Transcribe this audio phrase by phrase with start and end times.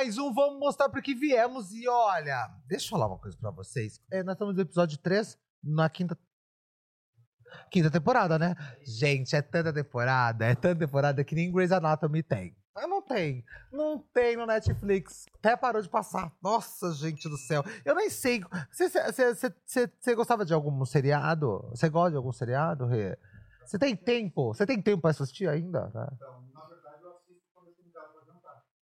[0.00, 1.72] Mais um, vamos mostrar por que viemos.
[1.72, 4.00] E olha, deixa eu falar uma coisa pra vocês.
[4.10, 6.16] É, nós estamos no episódio 3, na quinta.
[7.70, 8.54] Quinta temporada, né?
[8.82, 12.56] Gente, é tanta temporada, é tanta temporada que nem Grey's Anatomy tem.
[12.74, 13.44] Mas não tem.
[13.70, 15.26] Não tem no Netflix.
[15.34, 16.32] Até parou de passar.
[16.42, 17.62] Nossa, gente do céu.
[17.84, 18.40] Eu nem sei.
[18.72, 21.68] Você, gostava de algum seriado?
[21.74, 23.18] Você gosta de algum seriado, Rê?
[23.66, 24.54] Você tem tempo?
[24.54, 25.90] Você tem tempo pra assistir ainda?
[25.94, 26.08] Né?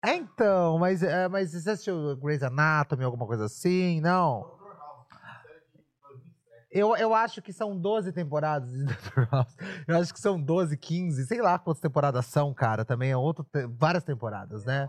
[0.05, 3.99] É, então, mas, é, mas você assistiu Grey's Anatomy, alguma coisa assim?
[3.99, 4.57] Não?
[6.69, 9.27] Eu, eu acho que são 12 temporadas de Dr.
[9.31, 9.55] House.
[9.87, 12.85] Eu acho que são 12, 15, sei lá quantas temporadas são, cara.
[12.85, 13.45] Também é outro,
[13.77, 14.87] várias temporadas, né?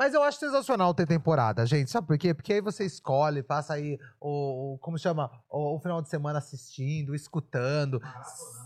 [0.00, 1.90] Mas eu acho sensacional ter temporada, gente.
[1.90, 2.32] Sabe por quê?
[2.32, 6.38] Porque aí você escolhe, passa aí o, o como chama, o, o, final de semana
[6.38, 8.00] assistindo, escutando,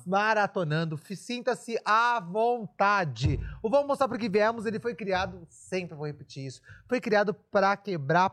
[0.06, 0.96] maratonando.
[0.96, 1.00] maratonando.
[1.16, 3.40] Sinta-se à vontade.
[3.60, 7.76] O Vamos Mostrar Porque Viemos, ele foi criado, sempre vou repetir isso, foi criado para
[7.76, 8.32] quebrar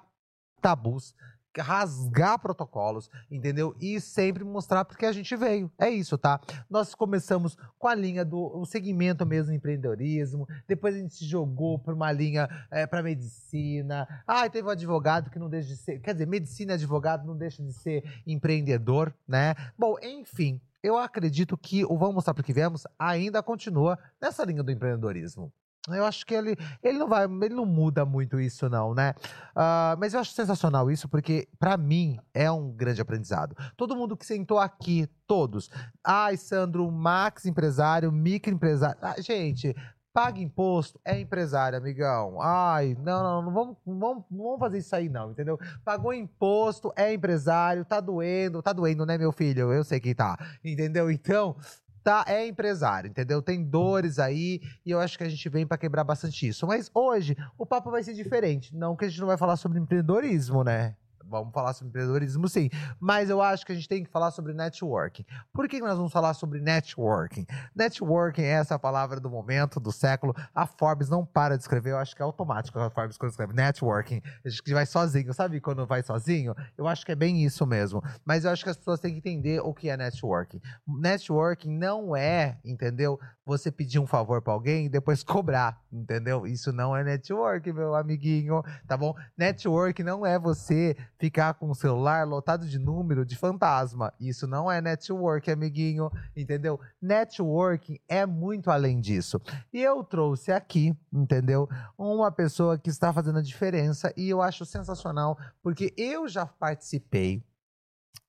[0.62, 1.16] tabus,
[1.60, 3.76] rasgar protocolos, entendeu?
[3.80, 5.72] E sempre mostrar porque a gente veio.
[5.78, 6.40] É isso, tá?
[6.70, 11.94] Nós começamos com a linha do segmento mesmo empreendedorismo, depois a gente se jogou para
[11.94, 14.08] uma linha é, para medicina.
[14.26, 17.64] Ah, teve um advogado que não deixa de ser, quer dizer, medicina advogado não deixa
[17.64, 19.56] de ser empreendedor, né?
[19.78, 24.64] Bom, enfim, eu acredito que o Vamos Mostrar para que Viemos ainda continua nessa linha
[24.64, 25.52] do empreendedorismo.
[25.90, 29.16] Eu acho que ele, ele não vai, ele não muda muito isso, não, né?
[29.52, 33.56] Uh, mas eu acho sensacional isso, porque para mim é um grande aprendizado.
[33.76, 35.72] Todo mundo que sentou aqui, todos.
[36.04, 39.00] Ai, Sandro, Max empresário, microempresário.
[39.02, 39.76] Ah, gente,
[40.14, 42.40] paga imposto, é empresário, amigão.
[42.42, 45.58] Ai, não, não, não vamos, vamos, vamos fazer isso aí, não, entendeu?
[45.84, 49.72] Pagou imposto, é empresário, tá doendo, tá doendo, né, meu filho?
[49.74, 51.10] Eu sei que tá, entendeu?
[51.10, 51.56] Então,
[52.04, 53.42] tá, é empresário, entendeu?
[53.42, 56.66] Tem dores aí e eu acho que a gente vem para quebrar bastante isso.
[56.68, 58.76] Mas hoje o papo vai ser diferente.
[58.76, 60.96] Não que a gente não vai falar sobre empreendedorismo, né?
[61.32, 62.70] Vamos falar sobre empreendedorismo, sim.
[63.00, 65.26] Mas eu acho que a gente tem que falar sobre networking.
[65.54, 67.46] Por que nós vamos falar sobre networking?
[67.74, 70.36] Networking é essa palavra do momento, do século.
[70.54, 71.92] A Forbes não para de escrever.
[71.92, 74.22] Eu acho que é automático a Forbes quando escreve networking.
[74.44, 75.34] A gente vai sozinho.
[75.34, 76.54] Sabe quando vai sozinho?
[76.78, 78.04] Eu acho que é bem isso mesmo.
[78.26, 80.60] Mas eu acho que as pessoas têm que entender o que é networking.
[80.86, 83.18] Networking não é, entendeu?
[83.46, 86.46] Você pedir um favor para alguém e depois cobrar, entendeu?
[86.46, 89.16] Isso não é networking, meu amiguinho, tá bom?
[89.38, 94.12] Networking não é você ficar com o celular lotado de número de fantasma.
[94.20, 96.80] Isso não é network, amiguinho, entendeu?
[97.00, 99.40] Networking é muito além disso.
[99.72, 101.70] E eu trouxe aqui, entendeu?
[101.96, 107.44] Uma pessoa que está fazendo a diferença e eu acho sensacional, porque eu já participei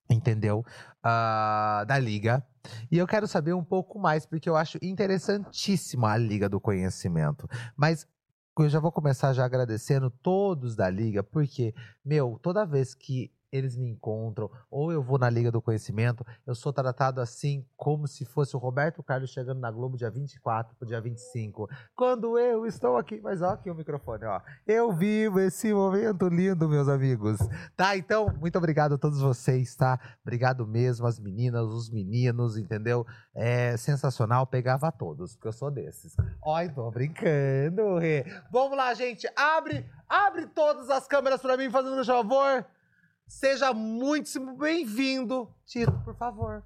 [0.07, 0.63] entendeu?
[0.99, 2.45] Uh, da liga.
[2.91, 7.49] E eu quero saber um pouco mais, porque eu acho interessantíssima a Liga do Conhecimento.
[7.75, 8.07] Mas
[8.61, 11.73] eu já vou começar já agradecendo todos da liga, porque,
[12.05, 16.55] meu, toda vez que eles me encontram, ou eu vou na Liga do Conhecimento, eu
[16.55, 20.87] sou tratado assim como se fosse o Roberto Carlos chegando na Globo dia 24 pro
[20.87, 21.69] dia 25.
[21.95, 24.41] Quando eu estou aqui, mas ó aqui o microfone, ó.
[24.65, 27.37] Eu vivo esse momento lindo, meus amigos.
[27.77, 27.95] Tá?
[27.95, 29.99] Então, muito obrigado a todos vocês, tá?
[30.23, 33.05] Obrigado mesmo, as meninas, os meninos, entendeu?
[33.35, 36.15] É sensacional, pegava todos, porque eu sou desses.
[36.41, 38.25] Ó, tô brincando, Rê.
[38.51, 42.65] Vamos lá, gente, abre, abre todas as câmeras para mim, fazendo um favor.
[43.27, 45.49] Seja muitíssimo bem-vindo.
[45.65, 46.63] Tiro, por favor.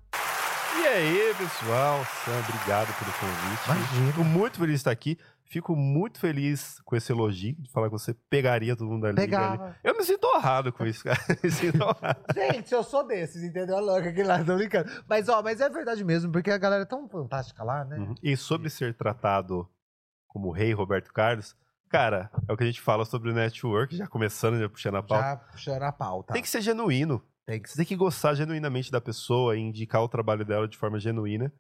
[0.79, 2.03] E aí, pessoal?
[2.23, 3.65] Sam, obrigado pelo convite.
[3.65, 4.11] Imagina.
[4.11, 5.17] Fico muito feliz de estar aqui.
[5.45, 9.15] Fico muito feliz com esse elogio de falar que você pegaria todo mundo ali.
[9.15, 9.67] Pegava.
[9.67, 9.75] Ali.
[9.83, 11.17] Eu me sinto honrado com isso, cara.
[11.41, 12.19] me sinto honrado.
[12.33, 13.79] Gente, eu sou desses, entendeu?
[13.79, 14.91] Louca aquele lá, tô brincando.
[15.07, 17.97] Mas, ó, mas é verdade mesmo, porque a galera é tão fantástica lá, né?
[17.97, 18.15] Uhum.
[18.21, 19.67] E sobre ser tratado
[20.27, 21.55] como rei Roberto Carlos,
[21.89, 25.03] Cara, é o que a gente fala sobre o network, já começando, já puxando a
[25.03, 25.23] pauta.
[25.23, 26.33] Já puxando a pauta.
[26.33, 27.23] Tem que ser genuíno.
[27.45, 27.69] Tem que...
[27.69, 31.51] Você tem que gostar genuinamente da pessoa e indicar o trabalho dela de forma genuína.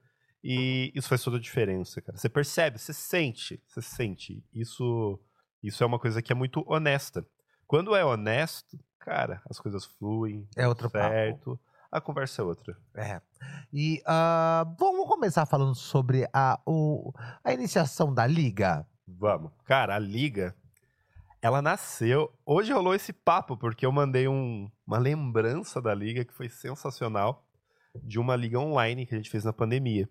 [0.43, 2.17] E isso faz toda a diferença, cara.
[2.17, 4.43] Você percebe, você sente, você sente.
[4.53, 5.19] Isso,
[5.63, 7.25] isso é uma coisa que é muito honesta.
[7.65, 10.47] Quando é honesto, cara, as coisas fluem.
[10.55, 11.51] É outro certo.
[11.51, 11.61] Papo.
[11.89, 12.77] A conversa é outra.
[12.95, 13.21] É.
[13.71, 17.13] E uh, vamos começar falando sobre a, o,
[17.43, 18.85] a iniciação da liga.
[19.07, 19.51] Vamos.
[19.63, 20.53] Cara, a liga,
[21.41, 22.33] ela nasceu.
[22.45, 27.45] Hoje rolou esse papo, porque eu mandei um, uma lembrança da liga que foi sensacional,
[28.03, 30.09] de uma liga online que a gente fez na pandemia.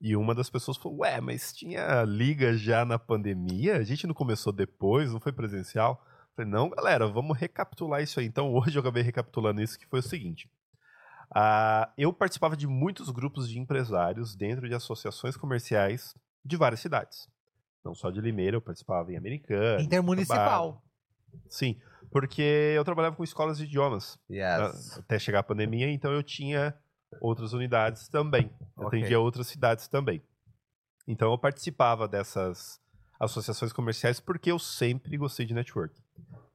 [0.00, 3.76] E uma das pessoas falou: Ué, mas tinha liga já na pandemia?
[3.76, 6.00] A gente não começou depois, não foi presencial?
[6.04, 8.26] Eu falei: Não, galera, vamos recapitular isso aí.
[8.26, 10.48] Então hoje eu acabei recapitulando isso, que foi o seguinte.
[11.34, 16.14] Uh, eu participava de muitos grupos de empresários dentro de associações comerciais
[16.44, 17.28] de várias cidades.
[17.88, 19.80] Não só de Limeira, eu participava em Americana.
[19.80, 20.84] Intermunicipal.
[21.48, 21.80] Sim,
[22.10, 22.42] porque
[22.76, 24.98] eu trabalhava com escolas de idiomas Yes.
[24.98, 26.74] até chegar a pandemia, então eu tinha
[27.18, 28.50] outras unidades também.
[28.76, 30.22] Atendia outras cidades também.
[31.06, 32.78] Então eu participava dessas
[33.18, 35.98] associações comerciais porque eu sempre gostei de network.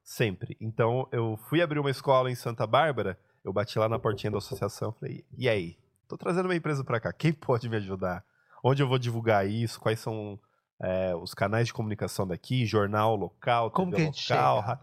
[0.04, 0.56] Sempre.
[0.60, 4.38] Então eu fui abrir uma escola em Santa Bárbara, eu bati lá na portinha da
[4.38, 5.76] associação falei: e aí?
[6.06, 8.24] Tô trazendo uma empresa para cá, quem pode me ajudar?
[8.62, 9.80] Onde eu vou divulgar isso?
[9.80, 10.38] Quais são
[10.80, 12.66] é, os canais de comunicação daqui?
[12.66, 14.62] Jornal local, Como TV que local?
[14.62, 14.80] chega?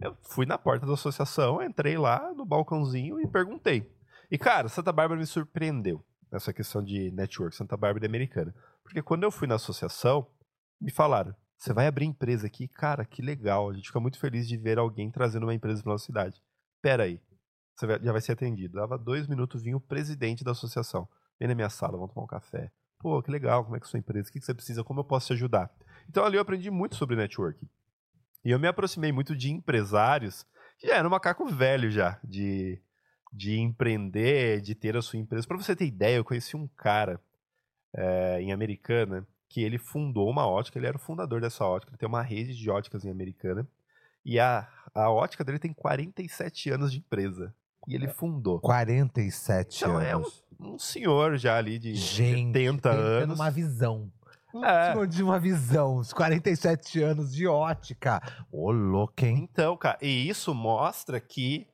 [0.00, 3.90] Eu fui na porta da associação, entrei lá no balcãozinho e perguntei.
[4.30, 8.54] E, cara, Santa Bárbara me surpreendeu nessa questão de network, Santa Bárbara e americana.
[8.82, 10.26] Porque quando eu fui na associação,
[10.80, 12.66] me falaram: você vai abrir empresa aqui?
[12.68, 13.70] Cara, que legal.
[13.70, 16.42] A gente fica muito feliz de ver alguém trazendo uma empresa para nossa cidade.
[16.82, 17.20] Pera aí.
[17.76, 18.74] Você já vai ser atendido.
[18.74, 21.08] Dava dois minutos, vinha o presidente da associação.
[21.38, 22.70] Vem na minha sala, vamos tomar um café.
[23.04, 24.30] Pô, que legal, como é que é a sua empresa?
[24.30, 24.82] O que você precisa?
[24.82, 25.70] Como eu posso te ajudar?
[26.08, 27.68] Então ali eu aprendi muito sobre networking.
[28.42, 30.46] E eu me aproximei muito de empresários
[30.78, 32.80] que já era um macaco velho já, de,
[33.30, 35.46] de empreender, de ter a sua empresa.
[35.46, 37.20] Para você ter ideia, eu conheci um cara
[37.92, 41.98] é, em Americana que ele fundou uma ótica, ele era o fundador dessa ótica, ele
[41.98, 43.68] tem uma rede de óticas em Americana.
[44.24, 47.54] E a, a ótica dele tem 47 anos de empresa.
[47.88, 48.60] E ele fundou.
[48.60, 50.42] 47 Então, é anos.
[50.60, 53.38] Um senhor já ali de Gente, 70 tendo anos.
[53.38, 54.10] uma visão.
[54.54, 54.92] Um É.
[54.92, 55.96] senhor de uma visão.
[55.96, 58.22] Os 47 anos de ótica.
[58.52, 59.48] Ô, louco, hein?
[59.50, 61.66] Então, cara, e isso mostra que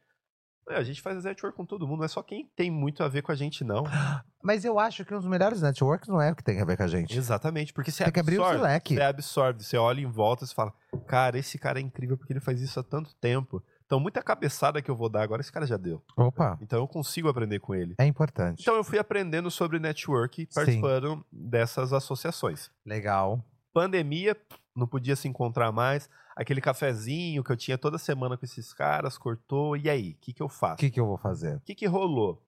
[0.68, 3.08] é, a gente faz network com todo mundo, não é só quem tem muito a
[3.08, 3.84] ver com a gente, não.
[4.42, 6.84] Mas eu acho que os melhores networks não é o que tem a ver com
[6.84, 7.16] a gente.
[7.18, 8.94] Exatamente, porque você Tem que abrir o absorve, leque.
[8.94, 10.72] Você absorve, você olha em volta e fala,
[11.06, 13.62] cara, esse cara é incrível porque ele faz isso há tanto tempo.
[13.90, 16.00] Então, muita cabeçada que eu vou dar agora, esse cara já deu.
[16.16, 17.96] Opa, Então, eu consigo aprender com ele.
[17.98, 18.62] é importante.
[18.62, 22.70] Então, eu fui aprendendo sobre network participando dessas associações.
[22.86, 23.44] Legal.
[23.72, 24.36] Pandemia,
[24.76, 26.08] não podia se encontrar mais.
[26.36, 29.76] Aquele cafezinho que eu tinha toda semana com esses caras, cortou.
[29.76, 30.74] E aí, o que, que eu faço?
[30.74, 31.56] O que, que eu vou fazer?
[31.56, 32.40] O que, que rolou?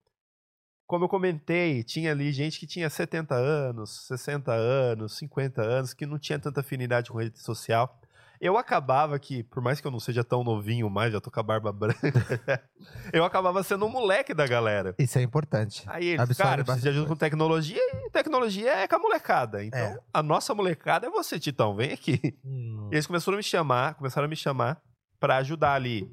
[0.87, 6.07] Como eu comentei, tinha ali gente que tinha 70 anos, 60 anos, 50 anos, que
[6.07, 7.99] não tinha tanta afinidade com rede social.
[8.45, 11.39] Eu acabava que, por mais que eu não seja tão novinho mais, já tô com
[11.39, 12.69] a barba branca,
[13.13, 14.97] eu acabava sendo um moleque da galera.
[14.99, 15.85] Isso é importante.
[15.87, 18.99] Aí eles, Absorve cara, eu preciso de ajuda com tecnologia e tecnologia é com a
[18.99, 19.65] molecada.
[19.65, 19.99] Então, É.
[20.13, 22.37] a nossa molecada é você, Titão, vem aqui.
[22.45, 24.83] Hum, E eles começaram a me chamar, começaram a me chamar
[25.21, 26.11] pra ajudar ali,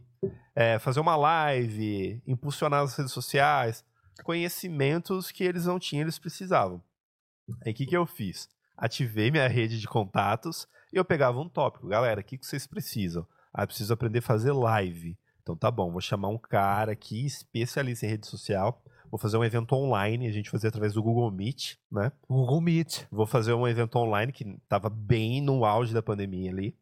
[0.55, 3.83] é, fazer uma live, impulsionar as redes sociais,
[4.23, 6.79] conhecimentos que eles não tinham, eles precisavam.
[7.65, 8.47] Aí o que, que eu fiz?
[8.79, 11.87] Ativei minha rede de contatos e eu pegava um tópico.
[11.87, 13.27] Galera, o que, que vocês precisam?
[13.53, 15.17] Ah, eu preciso aprender a fazer live.
[15.41, 18.81] Então tá bom, vou chamar um cara aqui, especialista em rede social.
[19.11, 22.11] Vou fazer um evento online, a gente fazia através do Google Meet, né?
[22.29, 23.05] Google Meet.
[23.11, 26.77] Vou fazer um evento online que estava bem no auge da pandemia ali.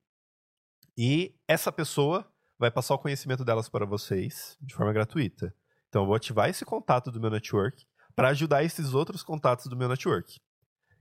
[0.96, 2.30] E essa pessoa
[2.60, 5.52] vai passar o conhecimento delas para vocês de forma gratuita.
[5.90, 9.78] Então eu vou ativar esse contato do meu network para ajudar esses outros contatos do
[9.78, 10.40] meu network.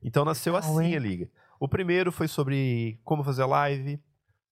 [0.02, 0.96] Então nasceu Legal, assim hein?
[0.96, 1.28] a liga.
[1.58, 4.00] O primeiro foi sobre como fazer live.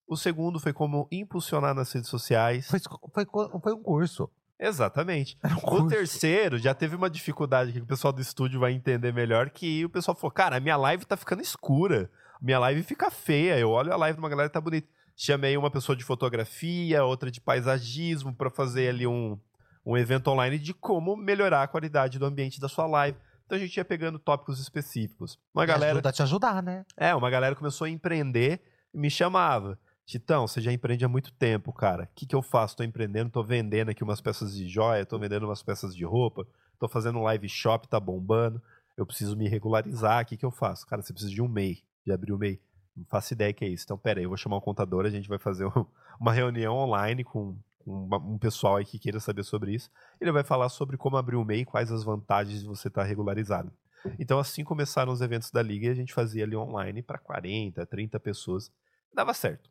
[0.06, 2.67] O segundo foi como impulsionar nas redes sociais.
[2.69, 2.81] Foi,
[3.13, 3.27] foi,
[3.60, 4.29] foi um curso.
[4.58, 5.36] Exatamente.
[5.44, 5.89] Um O curso.
[5.89, 9.89] terceiro já teve uma dificuldade que o pessoal do estúdio vai entender melhor, que o
[9.89, 12.10] pessoal falou, cara, a minha live tá ficando escura,
[12.41, 14.89] minha live fica feia, eu olho a live de uma galera que tá bonita.
[15.17, 19.39] Chamei uma pessoa de fotografia, outra de paisagismo, pra fazer ali um,
[19.86, 23.17] um evento online de como melhorar a qualidade do ambiente da sua live.
[23.46, 25.39] Então a gente ia pegando tópicos específicos.
[25.55, 26.84] Uma Me galera Ajuda a te ajudar, né?
[26.96, 28.60] é, uma galera começou a empreender
[28.93, 29.79] e me chamava.
[30.06, 32.05] Titão, você já empreende há muito tempo, cara.
[32.05, 32.77] O que, que eu faço?
[32.77, 36.46] Tô empreendendo, tô vendendo aqui umas peças de joia, tô vendendo umas peças de roupa,
[36.79, 38.60] tô fazendo um live shop, tá bombando.
[38.96, 40.86] Eu preciso me regularizar, o que, que eu faço?
[40.86, 42.60] Cara, você precisa de um MEI, de abrir o MEI.
[42.96, 43.84] Não faço ideia que é isso.
[43.84, 45.86] Então, pera aí, eu vou chamar um contador, a gente vai fazer um-
[46.20, 49.91] uma reunião online com um, um pessoal aí que queira saber sobre isso.
[50.20, 53.05] Ele vai falar sobre como abrir o MEI e quais as vantagens de você estar
[53.05, 53.72] regularizado.
[54.19, 57.86] Então, assim começaram os eventos da Liga e a gente fazia ali online para 40,
[57.86, 58.70] 30 pessoas.
[59.12, 59.70] Dava certo.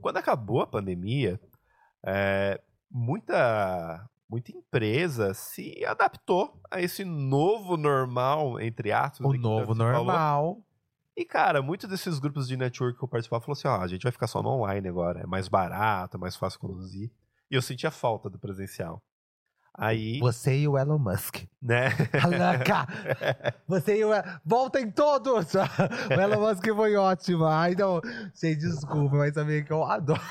[0.00, 1.40] Quando acabou a pandemia,
[2.04, 2.60] é,
[2.90, 9.26] muita, muita empresa se adaptou a esse novo normal, entre aspas.
[9.26, 10.64] O que novo você falou.
[11.20, 14.04] E, cara, muitos desses grupos de network que eu participava falaram assim: ó, a gente
[14.04, 17.10] vai ficar só no online agora, é mais barato, é mais fácil conduzir.
[17.50, 19.02] E eu sentia falta do presencial.
[19.74, 21.44] Aí, Você e o Elon Musk.
[21.60, 21.90] né?
[22.24, 22.86] Alaca!
[23.68, 24.22] Você e o Elon...
[24.42, 25.52] Voltem todos!
[26.08, 27.44] o Elon Musk foi ótimo.
[27.44, 28.00] Ai, não.
[28.34, 30.22] Gente, desculpa, mas também que eu adoro.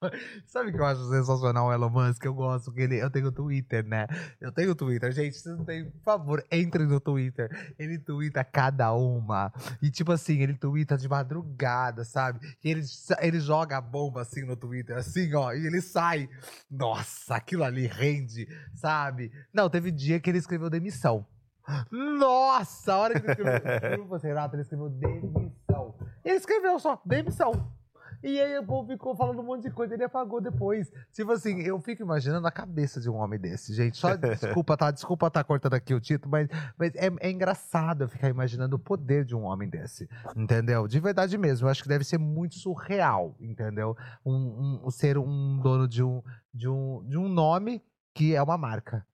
[0.46, 2.24] Sabe o que eu acho sensacional o Elon Musk?
[2.24, 2.96] Eu gosto que ele.
[3.02, 4.06] Eu tenho Twitter, né?
[4.40, 5.10] Eu tenho Twitter.
[5.12, 5.90] Gente, vocês não têm.
[5.90, 7.74] Por favor, entrem no Twitter.
[7.78, 9.52] Ele twitta cada uma.
[9.80, 12.40] E tipo assim, ele twitta de madrugada, sabe?
[12.62, 12.82] E ele,
[13.20, 15.52] ele joga a bomba assim no Twitter, assim, ó.
[15.52, 16.28] E ele sai.
[16.70, 19.32] Nossa, aquilo ali rende, sabe?
[19.52, 21.26] Não, teve dia que ele escreveu demissão.
[21.90, 24.18] Nossa, a hora que ele escreveu.
[24.22, 25.94] Renato, ele escreveu demissão.
[26.24, 27.72] Ele escreveu só, demissão.
[28.22, 30.90] E aí o povo ficou falando um monte de coisa, ele apagou depois.
[31.12, 33.96] Tipo assim, eu fico imaginando a cabeça de um homem desse, gente.
[33.96, 34.90] Só desculpa, tá?
[34.90, 38.78] Desculpa tá cortando aqui o título, mas, mas é, é, engraçado eu ficar imaginando o
[38.78, 40.08] poder de um homem desse.
[40.36, 40.86] Entendeu?
[40.86, 41.66] De verdade mesmo.
[41.66, 43.96] Eu acho que deve ser muito surreal, entendeu?
[44.24, 47.82] Um, um, ser um dono de um, de, um, de um nome
[48.14, 49.06] que é uma marca.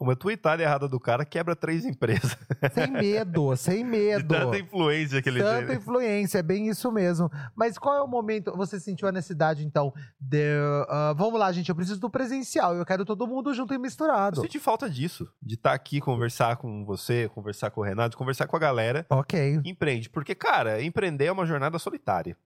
[0.00, 2.36] Uma tweetada errada do cara quebra três empresas.
[2.72, 4.22] Sem medo, sem medo.
[4.22, 5.76] De tanta influência que ele Tanta tem.
[5.76, 7.28] influência, é bem isso mesmo.
[7.56, 10.56] Mas qual é o momento, você sentiu a necessidade, então, de...
[10.88, 14.38] Uh, vamos lá, gente, eu preciso do presencial, eu quero todo mundo junto e misturado.
[14.38, 18.16] Eu senti falta disso, de estar tá aqui, conversar com você, conversar com o Renato,
[18.16, 19.04] conversar com a galera.
[19.10, 19.60] Ok.
[19.64, 20.08] empreende.
[20.08, 22.36] Porque, cara, empreender é uma jornada solitária.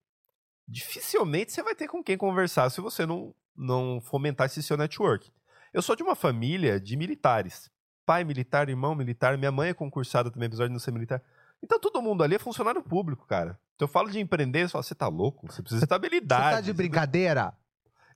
[0.67, 5.31] Dificilmente você vai ter com quem conversar se você não, não fomentar esse seu network.
[5.73, 7.71] Eu sou de uma família de militares.
[8.05, 11.23] Pai militar, irmão militar, minha mãe é concursada também, apesar de não ser militar.
[11.63, 13.59] Então todo mundo ali é funcionário público, cara.
[13.77, 15.47] Então eu falo de empreender, você fala, você tá louco?
[15.47, 16.45] Você precisa de estabilidade.
[16.45, 17.57] Você tá de brincadeira?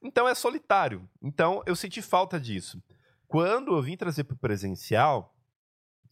[0.03, 1.09] Então é solitário.
[1.23, 2.83] Então eu senti falta disso.
[3.27, 5.35] Quando eu vim trazer pro presencial,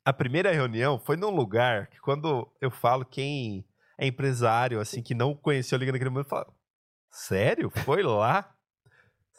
[0.05, 3.65] a primeira reunião foi num lugar que quando eu falo quem
[3.99, 6.47] é empresário, assim, que não conheceu a Liga naquele momento, fala,
[7.11, 7.71] sério?
[7.71, 8.54] Foi lá?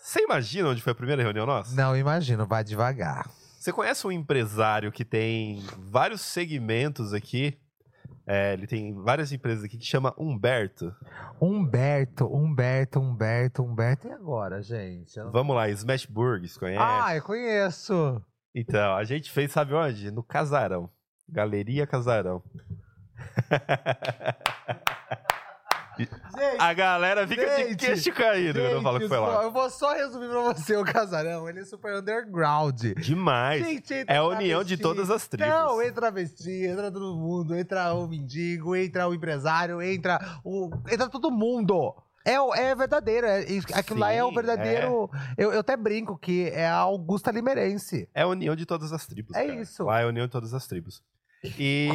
[0.05, 1.75] Você imagina onde foi a primeira reunião nossa?
[1.75, 3.27] Não, imagino, vai devagar.
[3.57, 7.57] Você conhece um empresário que tem vários segmentos aqui?
[8.27, 10.95] É, ele tem várias empresas aqui que chama Humberto.
[11.41, 14.07] Humberto, Humberto, Humberto, Humberto.
[14.07, 15.19] E agora, gente?
[15.31, 16.83] Vamos lá, Smashburgs, conhece?
[16.83, 18.23] Ah, eu conheço.
[18.53, 20.11] Então, a gente fez, sabe onde?
[20.11, 20.87] No Casarão.
[21.27, 22.43] Galeria Casarão.
[25.97, 26.11] Gente,
[26.59, 29.43] a galera fica gente, de queixo caído quando eu falo que foi lá.
[29.43, 31.47] Eu vou só resumir pra você o casarão.
[31.47, 32.81] Ele é super underground.
[32.97, 33.65] Demais.
[33.65, 35.47] Gente, é a união de todas as tribos.
[35.47, 37.55] Não, entra vestir, entra todo mundo.
[37.55, 40.69] Entra o mendigo, entra o empresário, entra o.
[40.89, 41.95] Entra todo mundo.
[42.25, 43.27] É, é verdadeiro.
[43.27, 43.41] É,
[43.73, 45.09] aquilo Sim, lá é o verdadeiro.
[45.13, 45.45] É.
[45.45, 48.09] Eu, eu até brinco que é a Augusta Limerense.
[48.15, 49.35] É a união de todas as tribos.
[49.35, 49.61] É cara.
[49.61, 49.83] isso.
[49.83, 51.03] Lá é a união de todas as tribos.
[51.57, 51.87] E,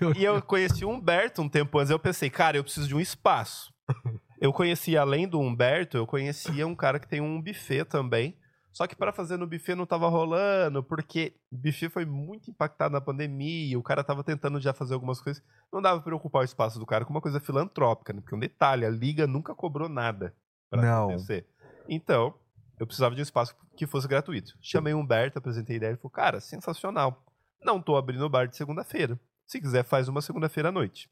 [0.00, 1.90] eu, e eu conheci o Humberto um tempo antes.
[1.90, 3.72] Eu pensei, cara, eu preciso de um espaço.
[4.40, 8.36] eu conhecia, além do Humberto, eu conhecia um cara que tem um buffet também.
[8.76, 12.92] Só que para fazer no buffet não tava rolando, porque o buffet foi muito impactado
[12.92, 15.42] na pandemia, o cara tava tentando já fazer algumas coisas.
[15.72, 18.20] Não dava pra preocupar o espaço do cara com uma coisa filantrópica, né?
[18.20, 20.34] Porque um detalhe, a liga nunca cobrou nada
[20.68, 21.04] pra não.
[21.04, 21.46] acontecer.
[21.88, 22.34] Então,
[22.78, 24.54] eu precisava de um espaço que fosse gratuito.
[24.60, 27.24] Chamei o Humberto, apresentei a ideia, ele falou, cara, sensacional.
[27.62, 29.18] Não tô abrindo o bar de segunda-feira.
[29.46, 31.08] Se quiser, faz uma segunda-feira à noite.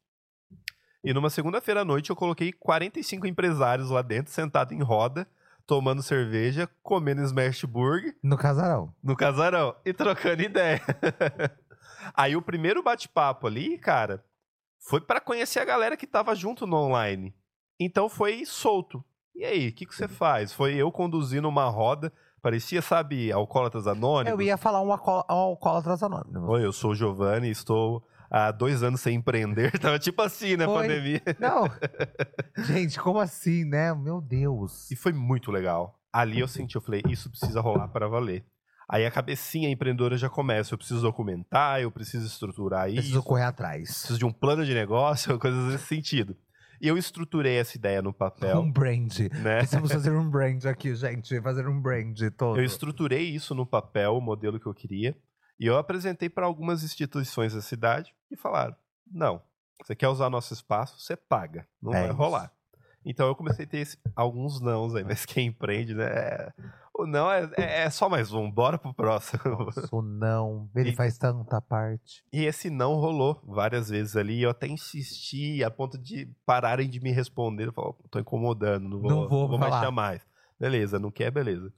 [1.03, 5.27] E numa segunda-feira à noite eu coloquei 45 empresários lá dentro, sentado em roda,
[5.65, 8.15] tomando cerveja, comendo smash burger.
[8.23, 8.93] No casarão.
[9.03, 9.75] No casarão.
[9.85, 10.81] E trocando ideia.
[12.13, 14.23] Aí o primeiro bate-papo ali, cara,
[14.79, 17.33] foi para conhecer a galera que tava junto no online.
[17.79, 19.03] Então foi solto.
[19.35, 20.53] E aí, o que, que você faz?
[20.53, 22.13] Foi eu conduzindo uma roda
[22.45, 24.39] Parecia, sabe, Alcoólatras Anônimos.
[24.39, 26.47] Eu ia falar um Alcoólatras Anônimos.
[26.47, 29.71] Oi, eu sou o Giovanni, estou há dois anos sem empreender.
[29.81, 30.83] Tava tipo assim, né, foi.
[30.83, 31.23] pandemia.
[31.39, 31.63] Não.
[32.65, 33.95] Gente, como assim, né?
[33.95, 34.91] Meu Deus.
[34.91, 35.99] E foi muito legal.
[36.13, 38.45] Ali eu senti, eu falei, isso precisa rolar para valer.
[38.87, 40.71] Aí a cabecinha empreendedora já começa.
[40.71, 42.97] Eu preciso documentar, eu preciso estruturar isso.
[42.97, 43.89] Preciso correr atrás.
[43.89, 46.37] Preciso de um plano de negócio, coisas nesse sentido.
[46.81, 48.59] E eu estruturei essa ideia no papel.
[48.59, 49.19] Um brand.
[49.19, 49.57] Né?
[49.57, 51.41] Precisamos fazer um brand aqui, gente.
[51.41, 52.59] Fazer um brand todo.
[52.59, 55.15] Eu estruturei isso no papel, o modelo que eu queria.
[55.59, 58.75] E eu apresentei para algumas instituições da cidade e falaram:
[59.09, 59.41] não,
[59.83, 61.67] você quer usar nosso espaço, você paga.
[61.81, 62.17] Não é vai isso.
[62.17, 62.51] rolar.
[63.05, 66.05] Então eu comecei a ter esse, alguns nãos aí, mas quem empreende, né?
[66.05, 66.53] É,
[66.97, 69.41] o não é, é, é, só mais um, bora pro próximo.
[69.65, 72.23] Nossa, o não, ele e, faz tanta parte.
[72.31, 76.99] E esse não rolou várias vezes ali, eu até insisti a ponto de pararem de
[76.99, 77.67] me responder.
[77.67, 80.21] Eu falei, tô incomodando, não vou, não vou, vou mais chamar mais.
[80.59, 81.71] Beleza, não quer, beleza.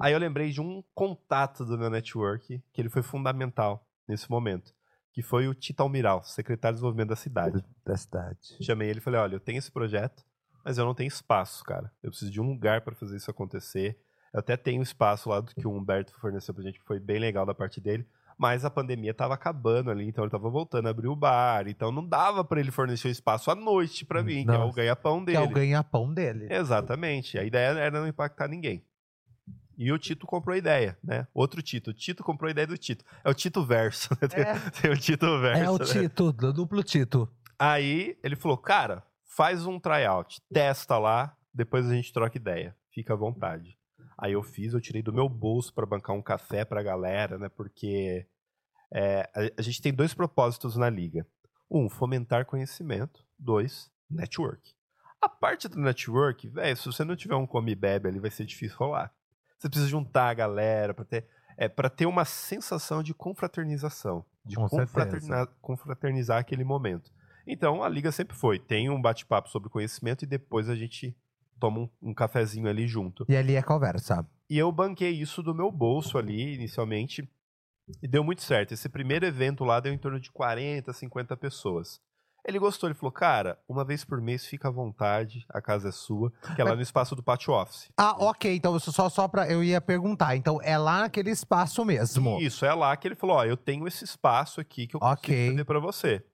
[0.00, 4.72] Aí eu lembrei de um contato do meu network, que ele foi fundamental nesse momento,
[5.12, 7.64] que foi o Tito Almiral, secretário de desenvolvimento da cidade.
[7.84, 8.56] Da cidade.
[8.62, 10.24] Chamei ele e falei, olha, eu tenho esse projeto,
[10.64, 11.92] mas eu não tenho espaço, cara.
[12.02, 13.98] Eu preciso de um lugar para fazer isso acontecer.
[14.36, 17.18] Eu até tenho espaço lá do que o Humberto forneceu pra gente, que foi bem
[17.18, 18.06] legal da parte dele.
[18.36, 21.66] Mas a pandemia tava acabando ali, então ele tava voltando a abrir o bar.
[21.66, 24.70] Então não dava para ele fornecer o espaço à noite para mim, que é o
[24.70, 25.38] ganha-pão Que dele.
[25.38, 26.48] é o ganha-pão dele.
[26.50, 27.38] Exatamente.
[27.38, 28.84] A ideia era não impactar ninguém.
[29.78, 31.26] E o Tito comprou a ideia, né?
[31.32, 31.92] Outro Tito.
[31.92, 33.06] O Tito comprou a ideia do Tito.
[33.24, 34.10] É o Tito Verso.
[34.20, 34.28] né?
[34.28, 34.54] Tem, É.
[34.82, 35.62] tem o Tito Verso.
[35.62, 35.84] É o né?
[35.86, 37.26] Tito, do duplo Tito.
[37.58, 42.76] Aí ele falou, cara, faz um tryout, testa lá, depois a gente troca ideia.
[42.90, 43.75] Fica à vontade.
[44.18, 47.48] Aí eu fiz, eu tirei do meu bolso para bancar um café pra galera, né?
[47.48, 48.26] Porque
[48.92, 51.26] é, a, a gente tem dois propósitos na liga.
[51.70, 53.24] Um, fomentar conhecimento.
[53.38, 54.74] Dois, network.
[55.20, 58.30] A parte do network, velho, se você não tiver um come e bebe ali, vai
[58.30, 59.12] ser difícil rolar.
[59.58, 64.24] Você precisa juntar a galera para ter, é, pra ter uma sensação de confraternização.
[64.44, 67.10] De Com confraterna- confraternizar aquele momento.
[67.46, 68.58] Então, a liga sempre foi.
[68.58, 71.16] Tem um bate-papo sobre conhecimento e depois a gente
[71.58, 73.24] toma um, um cafezinho ali junto.
[73.28, 74.26] E ali é conversa.
[74.48, 77.28] E eu banquei isso do meu bolso ali, inicialmente,
[78.02, 78.72] e deu muito certo.
[78.72, 82.00] Esse primeiro evento lá deu em torno de 40, 50 pessoas.
[82.48, 85.90] Ele gostou, ele falou, cara, uma vez por mês fica à vontade, a casa é
[85.92, 87.88] sua, que é lá no espaço do Pátio Office.
[87.96, 88.54] Ah, ok.
[88.54, 89.50] Então, só, só pra.
[89.50, 90.36] Eu ia perguntar.
[90.36, 92.38] Então, é lá naquele espaço mesmo.
[92.40, 95.18] Isso, é lá que ele falou, ó, eu tenho esse espaço aqui que eu consigo
[95.18, 95.50] Ok.
[95.50, 96.24] fazer pra você.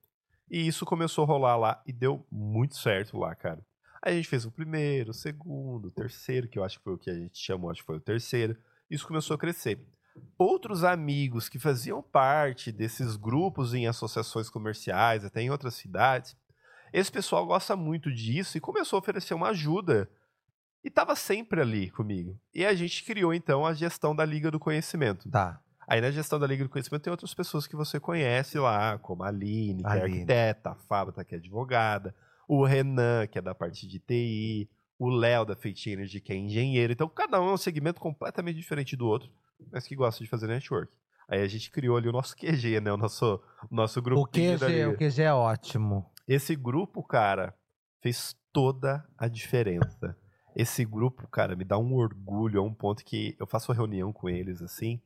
[0.50, 3.64] E isso começou a rolar lá e deu muito certo lá, cara.
[4.02, 6.94] Aí a gente fez o primeiro, o segundo, o terceiro, que eu acho que foi
[6.94, 8.56] o que a gente chamou, acho que foi o terceiro.
[8.90, 9.78] Isso começou a crescer.
[10.37, 16.37] Outros amigos que faziam parte desses grupos em associações comerciais, até em outras cidades,
[16.92, 20.11] esse pessoal gosta muito disso e começou a oferecer uma ajuda.
[20.85, 22.38] E estava sempre ali comigo.
[22.52, 25.30] E a gente criou, então, a gestão da Liga do Conhecimento.
[25.30, 25.61] Tá.
[25.87, 29.23] Aí na gestão da Liga do Conhecimento tem outras pessoas que você conhece lá, como
[29.23, 30.04] a Aline, que é Aline.
[30.04, 32.14] arquiteta, a Fábio, que é advogada,
[32.54, 34.68] o Renan, que é da parte de TI,
[34.99, 36.92] o Léo da Fate Energy, que é engenheiro.
[36.92, 39.30] Então cada um é um segmento completamente diferente do outro,
[39.73, 40.92] mas que gosta de fazer network.
[41.26, 42.92] Aí a gente criou ali o nosso QG, né?
[42.92, 44.90] O nosso, o nosso O grupinho da QG, Liga.
[44.90, 46.12] o QG é ótimo.
[46.28, 47.54] Esse grupo, cara,
[48.02, 50.14] fez toda a diferença.
[50.54, 54.29] Esse grupo, cara, me dá um orgulho a um ponto que eu faço reunião com
[54.29, 55.00] eles assim,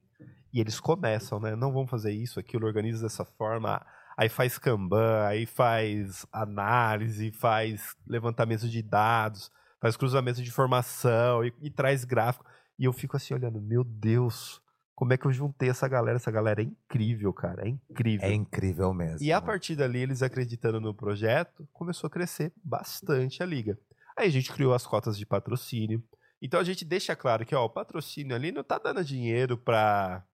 [0.52, 1.54] e eles começam, né?
[1.54, 3.86] Não vamos fazer isso, aquilo, organiza dessa forma.
[4.16, 9.50] Aí faz Kanban, aí faz análise, faz levantamento de dados,
[9.80, 12.46] faz cruzamento de informação e, e traz gráfico.
[12.78, 14.62] E eu fico assim olhando, meu Deus,
[14.94, 16.16] como é que eu juntei essa galera?
[16.16, 18.26] Essa galera é incrível, cara, é incrível.
[18.26, 19.22] É incrível mesmo.
[19.22, 23.78] E a partir dali, eles acreditando no projeto, começou a crescer bastante a liga.
[24.16, 26.02] Aí a gente criou as cotas de patrocínio.
[26.40, 30.24] Então a gente deixa claro que ó, o patrocínio ali não tá dando dinheiro pra,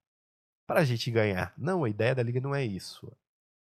[0.69, 1.53] pra gente ganhar.
[1.59, 3.11] Não, a ideia da liga não é isso.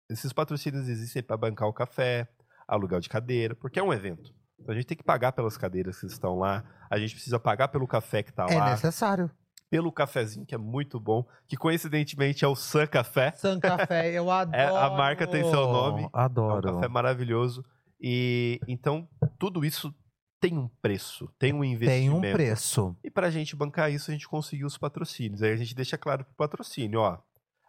[0.10, 2.28] Esses patrocínios existem para bancar o café,
[2.68, 4.34] aluguel de cadeira, porque é um evento.
[4.60, 7.68] Então a gente tem que pagar pelas cadeiras que estão lá, a gente precisa pagar
[7.68, 9.30] pelo café que tá É lá, necessário.
[9.70, 13.34] pelo cafezinho que é muito bom, que coincidentemente é o Sun Café.
[13.36, 14.76] San Café, eu adoro.
[14.76, 16.04] a marca tem seu nome.
[16.04, 16.74] É um Adoro.
[16.74, 17.64] café maravilhoso.
[18.00, 19.94] E então tudo isso
[20.40, 22.22] tem um preço, tem um investimento.
[22.22, 22.96] Tem um preço.
[23.04, 25.42] E pra gente bancar isso, a gente conseguiu os patrocínios.
[25.44, 27.18] Aí a gente deixa claro pro patrocínio, ó,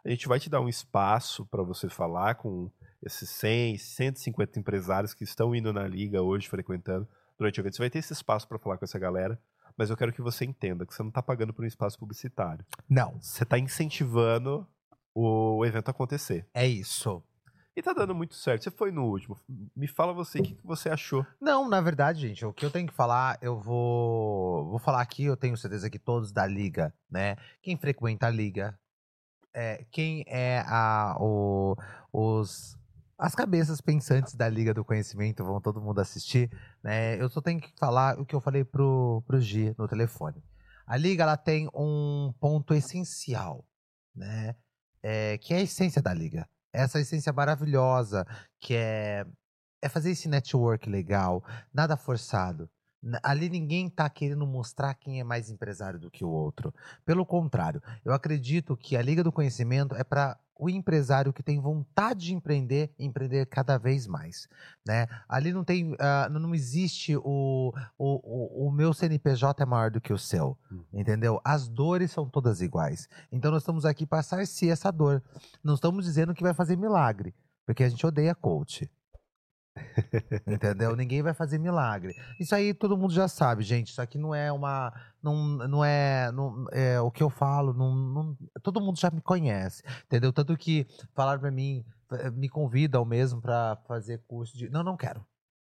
[0.08, 2.70] a gente vai te dar um espaço para você falar com
[3.02, 7.06] esses 100, 150 empresários que estão indo na liga hoje frequentando
[7.38, 7.76] durante o evento.
[7.76, 9.38] Você vai ter esse espaço para falar com essa galera,
[9.76, 12.64] mas eu quero que você entenda que você não tá pagando por um espaço publicitário.
[12.88, 14.66] Não, Você tá incentivando
[15.14, 16.46] o evento acontecer.
[16.54, 17.22] é isso.
[17.76, 18.64] E tá dando muito certo.
[18.64, 19.38] Você foi no último.
[19.76, 21.24] Me fala você, o que, que você achou?
[21.40, 25.26] Não, na verdade, gente, o que eu tenho que falar, eu vou, vou falar aqui,
[25.26, 27.36] eu tenho certeza que todos da liga, né?
[27.62, 28.76] Quem frequenta a liga,
[29.58, 31.74] é, quem é a, o,
[32.12, 32.78] os,
[33.18, 36.48] as cabeças pensantes da Liga do Conhecimento, vão todo mundo assistir,
[36.80, 37.20] né?
[37.20, 40.40] Eu só tenho que falar o que eu falei pro, pro Gi no telefone.
[40.86, 43.66] A liga, ela tem um ponto essencial,
[44.14, 44.54] né?
[45.02, 46.48] É, que é a essência da liga.
[46.72, 48.24] Essa essência maravilhosa,
[48.60, 49.26] que é
[49.80, 52.68] é fazer esse network legal, nada forçado.
[53.22, 56.74] Ali ninguém tá querendo mostrar quem é mais empresário do que o outro.
[57.04, 61.60] Pelo contrário, eu acredito que a Liga do Conhecimento é para o empresário que tem
[61.60, 64.48] vontade de empreender, empreender cada vez mais,
[64.84, 65.06] né?
[65.28, 70.00] Ali não tem, ah, não existe o, o, o, o meu CNPJ é maior do
[70.00, 70.82] que o seu, Hum.
[70.92, 71.40] entendeu?
[71.44, 73.08] As dores são todas iguais.
[73.30, 75.22] Então nós estamos aqui para saciar essa dor.
[75.62, 77.32] Não estamos dizendo que vai fazer milagre,
[77.64, 78.90] porque a gente odeia coach.
[80.46, 80.94] Entendeu?
[80.96, 82.14] Ninguém vai fazer milagre.
[82.40, 83.88] Isso aí todo mundo já sabe, gente.
[83.88, 84.92] Isso aqui não é uma.
[85.22, 85.34] Não,
[85.68, 87.72] não é, não, é o que eu falo.
[87.72, 89.82] Não, não- todo mundo já me conhece.
[90.04, 90.32] Entendeu?
[90.32, 94.68] Tanto que falaram pra mim, eh, me convidam mesmo pra fazer curso de.
[94.70, 95.24] Não, não quero.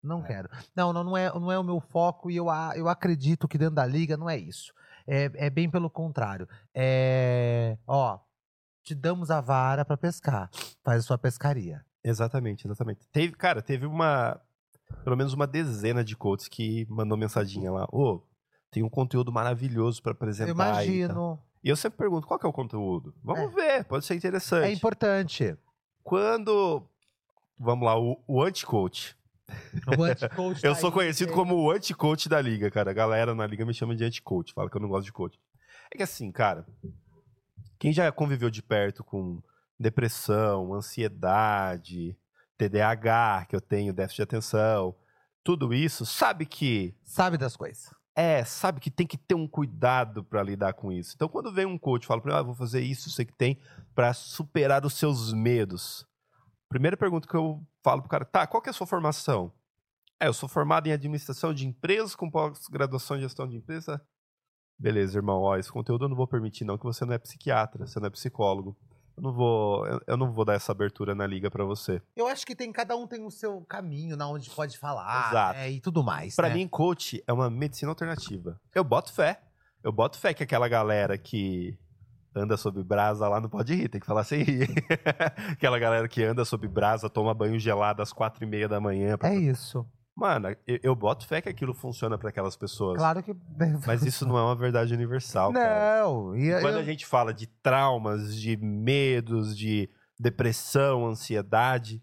[0.03, 0.27] Não É.
[0.27, 0.49] quero.
[0.75, 3.75] Não, não, não, é, não é o meu foco e eu, eu acredito que dentro
[3.75, 4.71] da liga não é isso.
[5.07, 6.47] É, é bem pelo contrário.
[6.73, 7.77] É.
[7.87, 8.19] Ó.
[8.83, 10.49] te damos a vara pra pescar.
[10.81, 11.83] Faz a sua pescaria.
[12.07, 13.07] Exatamente, exatamente.
[13.11, 14.39] Teve, cara, teve uma.
[15.03, 17.85] Pelo menos uma dezena de coaches que mandou mensaginha lá.
[17.91, 18.21] Ô,
[18.71, 20.49] tem um conteúdo maravilhoso pra apresentar.
[20.51, 21.39] Eu tá?" imagino.
[21.63, 23.13] E eu sempre pergunto, qual que é o conteúdo?
[23.21, 23.55] Vamos É.
[23.55, 24.65] ver, pode ser interessante.
[24.65, 25.57] É importante.
[26.03, 26.87] Quando.
[27.59, 29.17] Vamos lá, o, o anti-coach.
[29.97, 32.91] O anti-coach Eu sou conhecido como o anti-coach da liga, cara.
[32.91, 35.37] A galera na liga me chama de anti-coach, fala que eu não gosto de coach.
[35.91, 36.65] É que assim, cara,
[37.79, 39.41] quem já conviveu de perto com
[39.79, 42.17] depressão, ansiedade,
[42.57, 44.95] TDAH, que eu tenho, déficit de atenção,
[45.43, 47.93] tudo isso, sabe que Sabe das coisas.
[48.15, 51.13] é, sabe que tem que ter um cuidado pra lidar com isso.
[51.15, 53.33] Então, quando vem um coach e fala pra mim, ah, vou fazer isso, sei que
[53.33, 53.59] tem,
[53.93, 56.05] pra superar os seus medos.
[56.67, 59.53] Primeira pergunta que eu falo pro cara, tá, qual que é a sua formação?
[60.19, 64.01] É, eu sou formado em administração de empresas com pós-graduação em gestão de empresa.
[64.79, 67.85] Beleza, irmão, ó, esse conteúdo eu não vou permitir não, que você não é psiquiatra,
[67.85, 68.75] você não é psicólogo.
[69.17, 71.99] Eu não vou, eu, não vou dar essa abertura na liga pra você.
[72.15, 75.57] Eu acho que tem cada um tem o seu caminho na onde pode falar Exato.
[75.57, 76.35] né, e tudo mais.
[76.35, 76.53] Pra né?
[76.53, 78.61] mim, coach é uma medicina alternativa.
[78.75, 79.41] Eu boto fé.
[79.83, 81.75] Eu boto fé que aquela galera que
[82.35, 84.69] anda sob brasa lá não pode rir, tem que falar sem rir.
[85.51, 89.17] aquela galera que anda sob brasa, toma banho gelado às quatro e meia da manhã.
[89.17, 89.83] pra- É isso.
[90.17, 92.97] Mano, eu, eu boto fé que aquilo funciona pra aquelas pessoas.
[92.97, 93.35] Claro que.
[93.85, 96.01] Mas isso não é uma verdade universal, cara.
[96.03, 96.35] Não.
[96.35, 99.87] E Quando eu- a gente fala de traumas, de medos, de
[100.19, 102.01] depressão, ansiedade,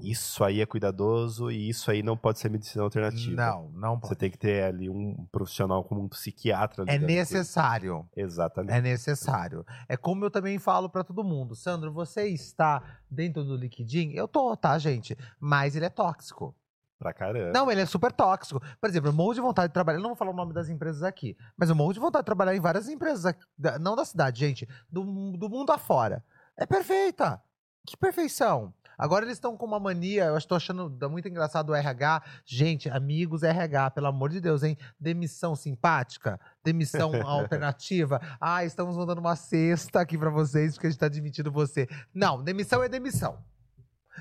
[0.00, 3.34] isso aí é cuidadoso e isso aí não pode ser medicina alternativa.
[3.34, 4.16] Não, não Você pode.
[4.20, 6.84] tem que ter ali um profissional como um psiquiatra.
[6.86, 8.08] É necessário.
[8.16, 8.76] Exatamente.
[8.76, 9.66] É necessário.
[9.88, 11.56] É como eu também falo pra todo mundo.
[11.56, 14.12] Sandro, você está dentro do LinkedIn?
[14.12, 15.18] Eu tô, tá, gente?
[15.40, 16.54] Mas ele é tóxico.
[17.00, 17.50] Pra caramba.
[17.50, 18.60] Não, ele é super tóxico.
[18.78, 19.96] Por exemplo, eu morro de vontade de trabalhar.
[19.96, 22.26] Eu não vou falar o nome das empresas aqui, mas eu morro de vontade de
[22.26, 23.40] trabalhar em várias empresas, aqui,
[23.80, 26.22] não da cidade, gente, do, do mundo afora.
[26.58, 27.42] É perfeita.
[27.86, 28.74] Que perfeição.
[28.98, 32.22] Agora eles estão com uma mania, eu estou achando muito engraçado o RH.
[32.44, 34.76] Gente, amigos RH, pelo amor de Deus, hein?
[35.00, 38.20] Demissão simpática, demissão alternativa.
[38.38, 41.88] Ah, estamos mandando uma cesta aqui pra vocês porque a gente tá demitindo você.
[42.12, 43.42] Não, demissão é demissão.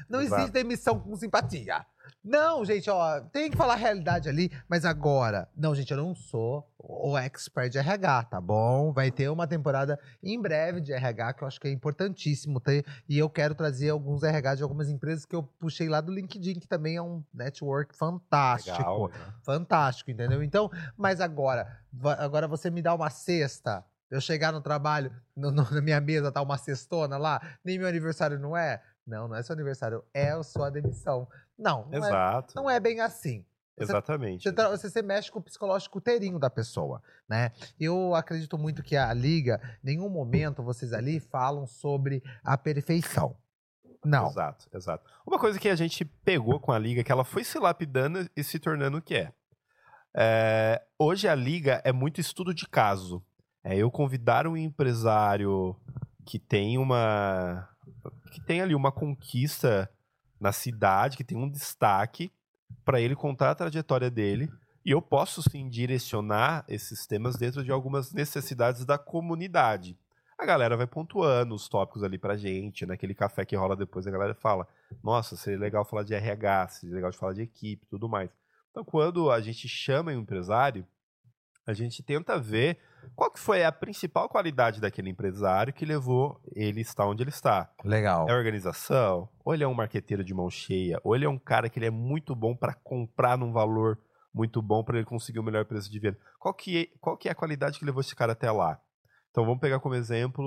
[0.08, 0.42] Não Exato.
[0.42, 1.86] existe demissão com simpatia.
[2.24, 5.48] Não, gente, ó, tem que falar a realidade ali, mas agora.
[5.56, 8.92] Não, gente, eu não sou o expert de RH, tá bom?
[8.92, 12.84] Vai ter uma temporada em breve de RH que eu acho que é importantíssimo ter.
[13.08, 16.60] E eu quero trazer alguns RH de algumas empresas que eu puxei lá do LinkedIn,
[16.60, 18.78] que também é um network fantástico.
[18.78, 19.12] Legal.
[19.44, 20.42] Fantástico, entendeu?
[20.44, 21.80] Então, mas agora,
[22.18, 23.86] agora você me dá uma cesta.
[24.10, 27.88] Eu chegar no trabalho, no- no- na minha mesa tá uma cestona lá, nem meu
[27.88, 28.82] aniversário não é?
[29.10, 31.28] Não, não é seu aniversário, é a sua demissão.
[31.58, 32.54] Não, não, é, Exato.
[32.56, 33.46] não é bem assim.
[33.76, 34.44] Você- Exatamente.
[34.44, 37.52] Você, você, você mexe com o psicológico inteirinho da pessoa, né?
[37.80, 43.36] Eu acredito muito que a liga, em nenhum momento vocês ali falam sobre a perfeição.
[44.04, 44.28] Não.
[44.28, 45.04] Exato, exato.
[45.26, 48.44] Uma coisa que a gente pegou com a liga, que ela foi se lapidando e
[48.44, 49.34] se tornando o que é.
[50.16, 53.24] É, hoje a liga é muito estudo de caso.
[53.64, 55.76] É eu convidar um empresário
[56.26, 57.68] que tem uma.
[58.32, 59.90] Que tem ali uma conquista
[60.40, 62.32] na cidade, que tem um destaque,
[62.86, 64.50] para ele contar a trajetória dele.
[64.86, 69.98] E eu posso sim direcionar esses temas dentro de algumas necessidades da comunidade
[70.40, 74.12] a galera vai pontuando os tópicos ali pra gente, naquele café que rola depois, a
[74.12, 74.66] galera fala,
[75.04, 78.30] nossa, seria legal falar de RH, seria legal de falar de equipe tudo mais.
[78.72, 80.88] Então, quando a gente chama um empresário,
[81.70, 82.80] a gente tenta ver
[83.16, 87.72] qual que foi a principal qualidade daquele empresário que levou ele estar onde ele está.
[87.84, 88.28] Legal.
[88.28, 91.38] É a organização, ou ele é um marqueteiro de mão cheia, ou ele é um
[91.38, 94.00] cara que ele é muito bom para comprar num valor
[94.34, 96.18] muito bom para ele conseguir o melhor preço de venda.
[96.40, 98.80] Qual que, é, qual que é a qualidade que levou esse cara até lá?
[99.30, 100.44] Então vamos pegar como exemplo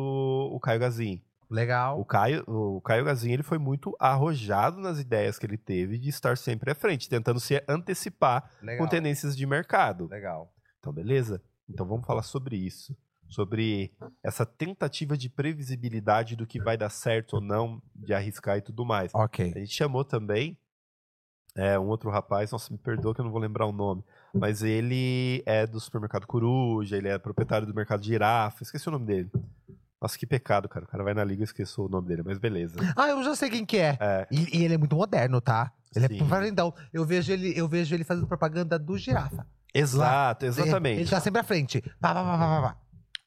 [0.52, 1.22] o Caio Gazin.
[1.52, 2.00] Legal.
[2.00, 6.08] O Caio, o Caio Gazin ele foi muito arrojado nas ideias que ele teve de
[6.08, 8.84] estar sempre à frente, tentando se antecipar Legal.
[8.84, 10.08] com tendências de mercado.
[10.08, 10.51] Legal.
[10.82, 11.40] Então, beleza?
[11.70, 12.96] Então vamos falar sobre isso.
[13.28, 18.60] Sobre essa tentativa de previsibilidade do que vai dar certo ou não, de arriscar e
[18.60, 19.14] tudo mais.
[19.14, 19.52] A Ok.
[19.54, 20.58] gente chamou também
[21.54, 24.02] é, um outro rapaz, nossa, me perdoa que eu não vou lembrar o nome,
[24.34, 29.06] mas ele é do supermercado Coruja, ele é proprietário do mercado Girafa, esqueci o nome
[29.06, 29.30] dele.
[30.00, 30.84] Nossa, que pecado, cara.
[30.84, 32.76] O cara vai na liga e esqueceu o nome dele, mas beleza.
[32.96, 33.96] Ah, eu já sei quem que é.
[34.00, 35.72] É, E, e ele é muito moderno, tá?
[35.94, 36.20] Ele Sim.
[36.20, 36.74] é valendão.
[36.92, 39.46] Eu vejo ele, eu vejo ele fazendo propaganda do girafa.
[39.74, 41.00] Exato, exatamente.
[41.00, 41.80] Ele tá sempre à frente.
[42.00, 42.76] Pá, pá, pá, pá, pá.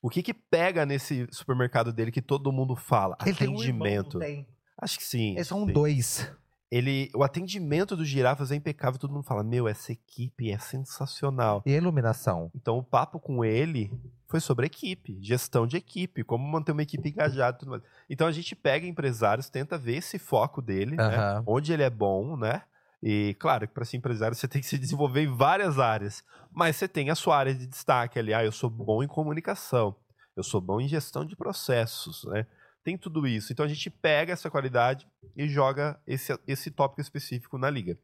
[0.01, 3.17] O que que pega nesse supermercado dele que todo mundo fala?
[3.25, 4.19] Ele tem um irmão, Atendimento.
[4.19, 4.47] não tem?
[4.77, 5.33] Acho que sim.
[5.33, 5.73] Eles são sim.
[5.73, 6.31] dois.
[6.69, 11.63] Ele, o atendimento dos girafas é impecável, todo mundo fala: Meu, essa equipe é sensacional.
[11.65, 12.51] E a iluminação?
[12.53, 13.89] Então o papo com ele
[14.27, 17.83] foi foi sobre equipe, gestão de equipe, como manter uma equipe engajada e tudo mais.
[18.09, 21.03] Então a gente pega empresários, tenta ver esse foco dele, né?
[21.03, 21.43] Aham.
[21.47, 22.63] onde ele é bom, né?
[23.07, 26.75] E claro que para ser empresário você tem que se desenvolver em várias áreas, mas
[26.75, 28.33] você tem a sua área de destaque ali.
[28.33, 29.95] Ah, eu sou bom em comunicação,
[30.35, 32.47] eu sou bom em gestão de processos, né?
[32.83, 33.53] Tem tudo isso.
[33.53, 37.95] Então a gente pega essa qualidade e joga esse, esse tópico específico na liga.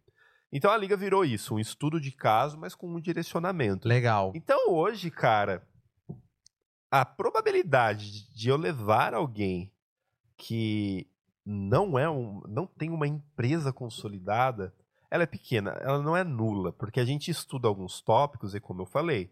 [0.54, 3.88] Então a liga virou isso, um estudo de caso, mas com um direcionamento.
[3.88, 4.32] Legal.
[4.36, 5.68] Então hoje, cara,
[6.92, 9.72] a probabilidade de eu levar alguém
[10.38, 11.08] que
[11.44, 14.72] não é um, não tem uma empresa consolidada,
[15.12, 18.82] ela é pequena, ela não é nula, porque a gente estuda alguns tópicos e como
[18.82, 19.30] eu falei,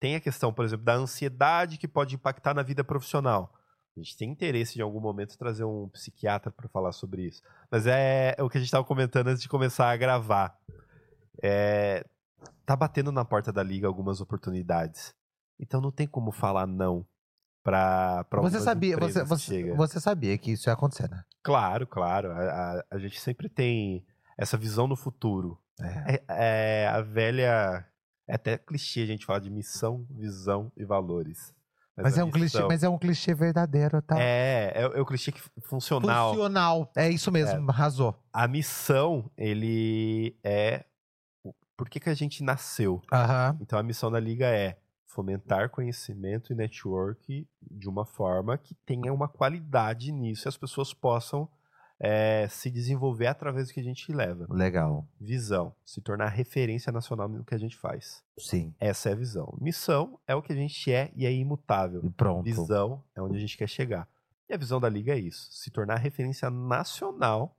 [0.00, 3.54] tem a questão, por exemplo, da ansiedade que pode impactar na vida profissional.
[3.96, 7.42] A gente tem interesse de em algum momento trazer um psiquiatra para falar sobre isso.
[7.70, 10.58] Mas é, é o que a gente estava comentando antes de começar a gravar.
[11.42, 12.04] É,
[12.66, 15.14] tá batendo na porta da liga algumas oportunidades.
[15.58, 17.06] Então não tem como falar não
[17.62, 21.22] para Você sabia, você, você, você sabia que isso ia acontecer, né?
[21.42, 22.32] Claro, claro.
[22.32, 24.04] A, a, a gente sempre tem
[24.40, 25.60] essa visão no futuro.
[25.78, 26.14] É.
[26.14, 27.86] É, é a velha.
[28.26, 31.52] É até clichê a gente falar de missão, visão e valores.
[31.96, 34.18] Mas, a é um clichê, mas é um clichê verdadeiro, tá?
[34.18, 36.30] É, é, é o clichê que, funcional.
[36.30, 36.90] Funcional.
[36.96, 38.16] É isso mesmo, arrasou.
[38.32, 40.86] A missão, ele é.
[41.76, 43.02] Por que, que a gente nasceu?
[43.60, 49.12] Então a missão da liga é fomentar conhecimento e network de uma forma que tenha
[49.12, 51.48] uma qualidade nisso e as pessoas possam
[52.02, 54.46] é, se desenvolver através do que a gente leva.
[54.48, 55.06] Legal.
[55.20, 58.24] Visão, se tornar referência nacional no que a gente faz.
[58.38, 58.74] Sim.
[58.80, 59.54] Essa é a visão.
[59.60, 62.00] Missão é o que a gente é e é imutável.
[62.02, 62.42] E pronto.
[62.42, 64.08] Visão é onde a gente quer chegar.
[64.48, 67.54] E a visão da liga é isso: se tornar referência nacional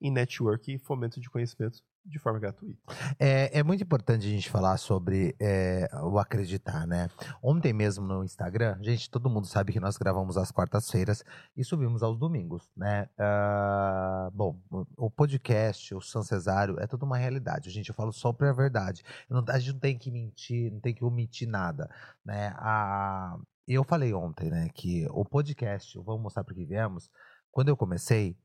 [0.00, 2.80] em network e fomento de conhecimento de forma gratuita.
[3.18, 7.08] É, é muito importante a gente falar sobre é, o acreditar, né?
[7.42, 11.24] Ontem mesmo no Instagram, gente, todo mundo sabe que nós gravamos às quartas-feiras
[11.56, 13.08] e subimos aos domingos, né?
[13.18, 14.58] Ah, bom,
[14.96, 17.70] o- podcast, o São Cesário, é toda uma realidade.
[17.70, 19.02] Gente, eu falo só pra verdade.
[19.28, 21.88] Não- a gente não tem que mentir, não tem que omitir nada,
[22.24, 22.52] né?
[22.56, 23.36] A,
[23.68, 27.08] eu falei ontem, né, que o podcast, o vamos mostrar para que viemos,
[27.50, 28.36] quando eu comecei,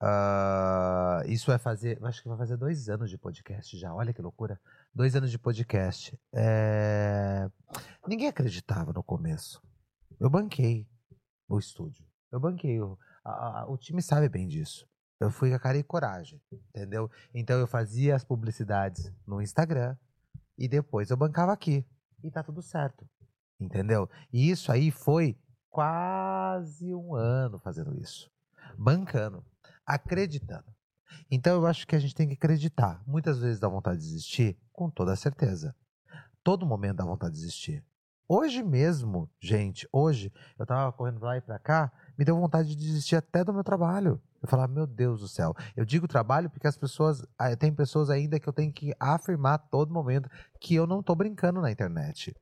[0.00, 3.94] ah, isso vai fazer, acho que vai fazer dois anos de podcast já.
[3.94, 4.58] Olha que loucura.
[4.94, 6.18] Dois anos de podcast.
[6.34, 7.48] É,
[8.06, 9.62] Ninguém acreditava no começo.
[10.18, 10.88] Eu banquei
[11.48, 12.04] o estúdio.
[12.32, 12.80] Eu banquei.
[12.80, 14.88] O, a- a- o time sabe bem disso.
[15.20, 17.10] Eu fui com a cara e coragem, entendeu?
[17.34, 19.94] Então eu fazia as publicidades no Instagram
[20.56, 21.84] e depois eu bancava aqui.
[22.24, 23.06] E tá tudo certo,
[23.60, 24.08] entendeu?
[24.32, 28.30] E isso aí foi quase um ano fazendo isso.
[28.78, 29.44] Bancando
[29.94, 30.64] acreditando.
[31.30, 33.02] Então eu acho que a gente tem que acreditar.
[33.06, 35.74] Muitas vezes dá vontade de desistir, com toda certeza.
[36.42, 37.84] Todo momento dá vontade de desistir.
[38.28, 42.76] Hoje mesmo, gente, hoje, eu tava correndo lá e pra cá, me deu vontade de
[42.76, 44.22] desistir até do meu trabalho.
[44.40, 45.52] Eu falava, meu Deus do céu.
[45.76, 47.26] Eu digo trabalho porque as pessoas,
[47.58, 51.60] tem pessoas ainda que eu tenho que afirmar todo momento que eu não tô brincando
[51.60, 52.34] na internet,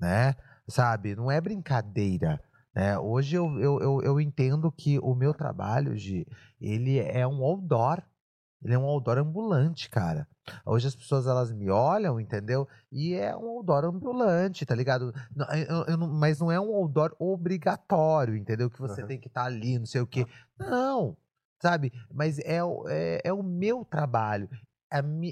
[0.00, 0.34] né?
[0.68, 1.16] Sabe?
[1.16, 2.40] Não é brincadeira.
[2.74, 2.98] Né?
[2.98, 6.26] Hoje eu, eu, eu, eu entendo que o meu trabalho, Gi,
[6.60, 8.02] ele é um outdoor.
[8.64, 10.26] Ele é um outdoor ambulante, cara.
[10.64, 12.66] Hoje as pessoas elas me olham, entendeu?
[12.92, 15.12] E é um outdoor ambulante, tá ligado?
[15.34, 18.70] Não, eu- eu não- mas não é um outdoor obrigatório, entendeu?
[18.70, 19.08] Que você Aham.
[19.08, 20.26] tem que estar ali, não sei o quê.
[20.58, 21.16] Não,
[21.60, 21.92] sabe?
[22.12, 24.48] Mas é, o- é, é o meu trabalho.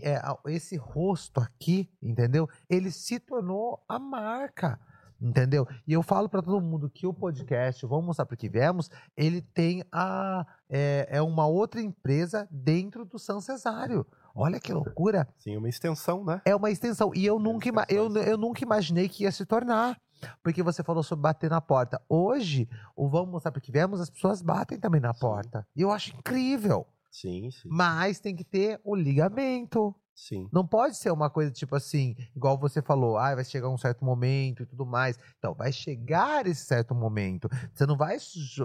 [0.03, 2.49] É a- esse rosto aqui, entendeu?
[2.69, 4.81] Ele se tornou a marca.
[5.21, 5.67] Entendeu?
[5.87, 9.43] E eu falo pra todo mundo que o podcast, vamos mostrar para que viemos, ele
[9.43, 14.07] tem a é, é uma outra empresa dentro do São Cesário.
[14.35, 15.29] Olha que loucura!
[15.39, 16.41] Sim, uma extensão, né?
[16.45, 17.11] É uma extensão.
[17.15, 20.01] E eu nunca, ima- eu, eu nunca imaginei que ia se tornar.
[20.43, 22.01] Porque você falou sobre bater na porta.
[22.09, 25.21] Hoje, o Vamos Mostrar para que viemos, as pessoas batem também na Sim.
[25.21, 25.67] porta.
[25.75, 26.87] E eu acho incrível.
[27.11, 27.69] Sim, sim.
[27.71, 29.95] Mas tem que ter o ligamento.
[30.15, 30.49] Sim.
[30.53, 34.05] Não pode ser uma coisa tipo assim, igual você falou, ah, vai chegar um certo
[34.05, 35.19] momento e tudo mais.
[35.39, 37.49] Então, vai chegar esse certo momento.
[37.73, 38.19] Você não vai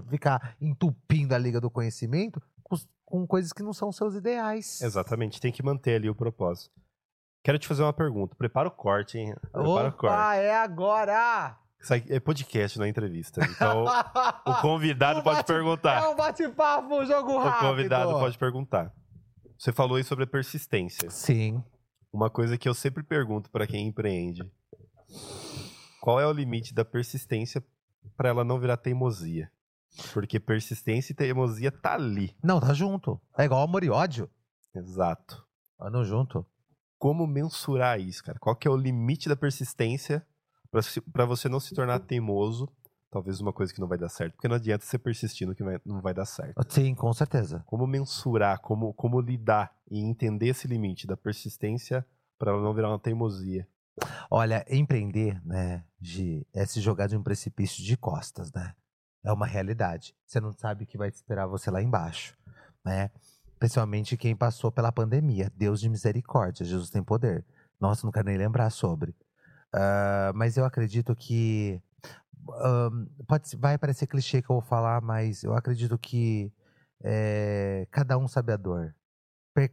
[0.09, 4.81] ficar entupindo a liga do conhecimento com, com coisas que não são seus ideais.
[4.81, 6.71] Exatamente, tem que manter ali o propósito.
[7.43, 8.35] Quero te fazer uma pergunta.
[8.35, 9.35] Prepara o corte, hein?
[9.39, 10.15] Prepara o corte.
[10.15, 11.57] Opa, é agora!
[12.09, 13.41] É podcast, não é entrevista.
[13.45, 13.85] Então,
[14.45, 16.03] o convidado Um pode perguntar.
[16.03, 17.69] É um bate-papo, jogo O rápido.
[17.69, 18.91] convidado pode perguntar.
[19.57, 21.09] Você falou aí sobre a persistência.
[21.09, 21.63] Sim.
[22.11, 24.49] Uma coisa que eu sempre pergunto para quem empreende.
[26.01, 27.63] Qual é o limite da persistência
[28.15, 29.51] para ela não virar teimosia?
[30.13, 32.35] Porque persistência e teimosia tá ali.
[32.43, 33.19] Não, tá junto.
[33.37, 34.29] É igual amor e ódio.
[34.75, 35.43] Exato.
[35.79, 36.45] Andam junto.
[36.97, 38.37] Como mensurar isso, cara?
[38.39, 40.25] Qual que é o limite da persistência
[41.13, 42.67] pra você não se tornar teimoso,
[43.15, 44.33] talvez uma coisa que não vai dar certo.
[44.33, 46.61] Porque não adianta você persistir no que vai- não vai dar certo.
[46.67, 47.63] Sim, com certeza.
[47.65, 52.05] Como mensurar, como, como lidar e entender esse limite da persistência
[52.37, 53.65] para não virar uma teimosia.
[54.29, 58.75] Olha, empreender, né, Gi, é se jogar de um precipício de costas, né?
[59.23, 60.13] É uma realidade.
[60.25, 62.37] Você não sabe o que vai esperar você lá embaixo,
[62.83, 63.09] né?
[63.57, 65.49] Principalmente quem passou pela pandemia.
[65.55, 67.45] Deus de misericórdia, Jesus tem poder.
[67.79, 69.15] Nossa, não quero nem lembrar sobre.
[69.73, 71.81] Ah, mas eu acredito que.
[72.53, 76.51] Ahn, pode, vai parecer clichê que eu vou falar, mas eu acredito que
[77.03, 78.95] é, cada um sabe a dor.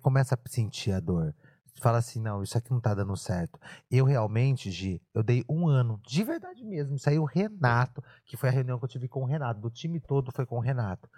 [0.01, 1.35] Começa a sentir a dor.
[1.81, 3.59] Fala assim, não, isso aqui não tá dando certo.
[3.91, 6.97] Eu realmente, Gi, eu dei um ano, de verdade mesmo.
[7.07, 9.99] Aí o Renato, que foi a reunião que eu tive com o Renato, do time
[9.99, 11.09] todo foi com o Renato.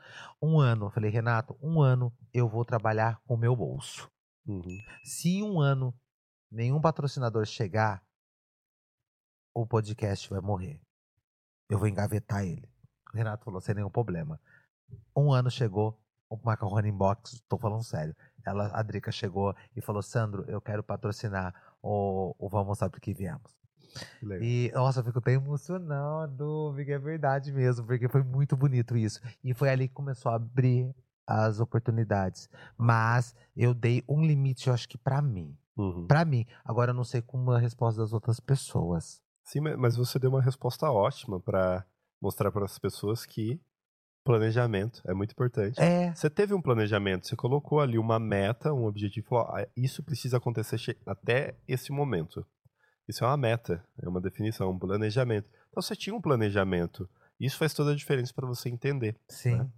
[0.41, 4.09] Um ano, eu falei, Renato, um ano eu vou trabalhar com o meu bolso.
[4.47, 4.79] Uhum.
[5.03, 5.95] Se em um ano
[6.51, 8.03] nenhum patrocinador chegar,
[9.53, 10.81] o podcast vai morrer.
[11.75, 12.69] Eu vou engavetar ele.
[13.13, 14.41] O Renato falou, sem nenhum problema.
[15.17, 18.15] Um ano chegou, o Macarrone Inbox, tô falando sério.
[18.47, 23.59] Ela, a Drica chegou e falou, Sandro, eu quero patrocinar o, o Vamos Viemos.
[24.21, 24.45] Que legal.
[24.45, 29.21] E, nossa, eu fico até emocionado, porque é verdade mesmo, porque foi muito bonito isso.
[29.43, 30.95] E foi ali que começou a abrir
[31.27, 32.49] as oportunidades.
[32.79, 35.59] Mas eu dei um limite, eu acho que pra mim.
[35.77, 36.07] Uhum.
[36.07, 36.47] Pra mim.
[36.65, 39.24] Agora eu não sei como é a resposta das outras pessoas.
[39.45, 41.85] Sim, ma- mas você deu uma resposta ótima para
[42.21, 43.61] mostrar para as pessoas que
[44.25, 45.81] planejamento é muito importante.
[45.81, 50.03] É, Você teve um planejamento, você colocou ali uma meta, um objetivo, falou, "Ah, isso
[50.03, 52.47] precisa acontecer até esse momento.
[53.09, 55.51] Isso é uma meta, é uma definição, um planejamento.
[55.71, 57.09] Então você tinha um planejamento.
[57.39, 59.69] Isso faz toda a diferença para você entender sim, né?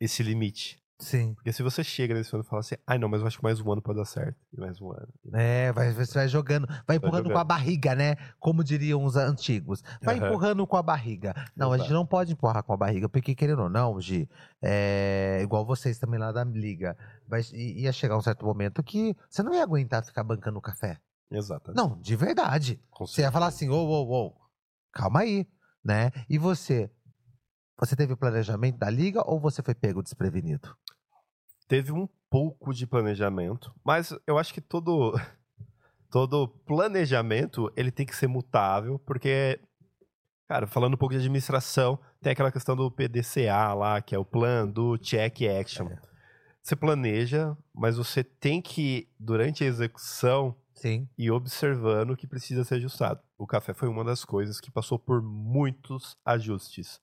[0.00, 0.80] esse limite.
[0.98, 1.34] Sim.
[1.34, 3.42] Porque se você chega nesse ano e fala assim, ai não, mas eu acho que
[3.42, 4.36] mais um ano pode dar certo.
[4.52, 5.08] E mais um ano.
[5.32, 7.46] É, vai, você vai jogando, vai empurrando com a jogando.
[7.46, 8.16] barriga, né?
[8.38, 9.82] Como diriam os antigos.
[10.02, 10.26] Vai Aham.
[10.26, 11.34] empurrando com a barriga.
[11.56, 14.28] Não, a gente não pode empurrar com a barriga, porque querendo ou não, Gi,
[14.62, 16.96] é igual vocês também lá da liga.
[17.26, 20.98] Vai, ia chegar um certo momento que você não ia aguentar ficar bancando café.
[21.30, 21.72] Exato.
[21.74, 22.80] Não, de verdade.
[23.00, 24.34] Você ia falar assim, ô, ô, ô,
[24.92, 25.46] calma aí,
[25.84, 26.10] né?
[26.28, 26.90] E você?
[27.78, 30.76] Você teve o planejamento da liga ou você foi pego desprevenido?
[31.68, 35.12] Teve um pouco de planejamento, mas eu acho que todo
[36.10, 39.60] todo planejamento ele tem que ser mutável, porque
[40.48, 44.24] cara, falando um pouco de administração, tem aquela questão do PDCA lá, que é o
[44.24, 45.90] plan do check action.
[46.62, 51.08] Você planeja, mas você tem que durante a execução Sim.
[51.16, 53.20] e observando o que precisa ser ajustado.
[53.36, 57.00] O café foi uma das coisas que passou por muitos ajustes.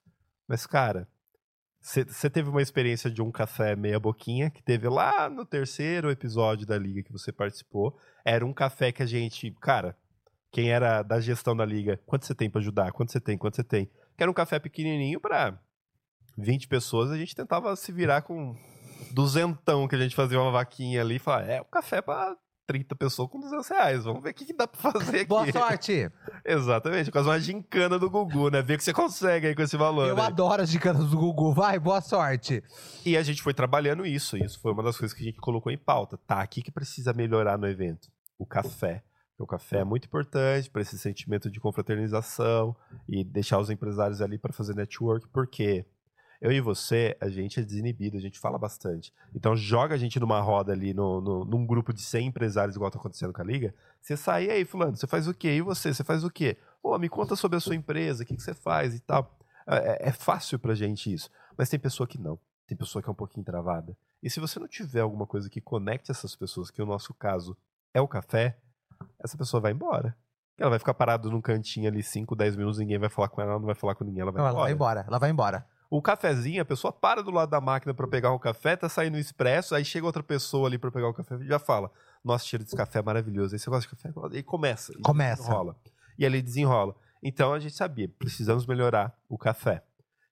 [0.48, 1.08] Mas, cara,
[1.86, 6.66] você teve uma experiência de um café meia boquinha que teve lá no terceiro episódio
[6.66, 7.96] da liga que você participou.
[8.26, 9.96] Era um café que a gente, cara,
[10.52, 12.92] quem era da gestão da liga, quanto você tem pra ajudar?
[12.92, 13.38] Quanto você tem?
[13.38, 13.86] Quanto você tem?
[14.18, 15.60] Que era um café pequenininho pra
[16.36, 18.56] 20 pessoas, a gente tentava se virar com
[19.12, 22.96] duzentão que a gente fazia uma vaquinha ali e falava, é um café pra 30
[22.96, 24.04] pessoas com 200 reais.
[24.04, 25.26] Vamos ver o que, que dá pra fazer aqui.
[25.26, 26.12] Boa sorte!
[26.46, 28.62] Exatamente, quase uma gincana do Gugu, né?
[28.62, 30.08] Ver o que você consegue aí com esse valor.
[30.08, 30.24] Eu né?
[30.24, 31.54] adoro as dicas do Google.
[31.54, 32.64] Vai, boa sorte!
[33.06, 34.38] E a gente foi trabalhando isso.
[34.38, 36.18] Isso foi uma das coisas que a gente colocou em pauta.
[36.18, 38.10] Tá, o que, que precisa melhorar no evento?
[38.38, 39.04] O café.
[39.38, 42.76] O café é muito importante para esse sentimento de confraternização
[43.08, 45.86] e deixar os empresários ali para fazer network, porque
[46.46, 49.14] eu e você, a gente é desinibido, a gente fala bastante.
[49.34, 52.92] Então joga a gente numa roda ali, no, no- num grupo de 100 empresários, igual
[52.92, 53.74] tá acontecendo com a Liga.
[54.02, 55.56] Você sai "E aí, fulano, você faz o quê?
[55.56, 55.94] E você?
[55.94, 56.58] Você faz o quê?
[56.82, 59.38] Pô, me conta sobre a sua empresa, o que, que você faz e tal.
[59.68, 61.30] É, é fácil pra gente isso.
[61.58, 62.38] Mas tem pessoa que não.
[62.68, 63.98] Tem pessoa que é um pouquinho travada.
[64.22, 67.58] E se você não tiver alguma coisa que conecte essas pessoas, que no nosso caso
[67.94, 68.58] é o café,
[69.24, 70.16] essa pessoa vai embora.
[70.58, 73.52] Ela vai ficar parada num cantinho ali 5, 10 minutos, ninguém vai falar com ela,
[73.52, 74.58] ela não vai falar com ninguém, ela vai Não, embora.
[74.58, 75.68] ela vai embora, ela vai embora.
[75.96, 79.16] O cafezinho, a pessoa para do lado da máquina pra pegar o café, tá saindo
[79.16, 81.90] o expresso, aí chega outra pessoa ali pra pegar o café e já fala:
[82.22, 83.56] Nossa, cheiro desse café é maravilhoso.
[83.56, 84.14] Aí você gosta de café?
[84.34, 84.92] E aí começa.
[84.92, 85.44] E Começa.
[85.44, 85.78] Desenrola.
[86.20, 86.98] E ali desenrola.
[87.24, 89.86] Então a gente sabia, precisamos melhorar o café.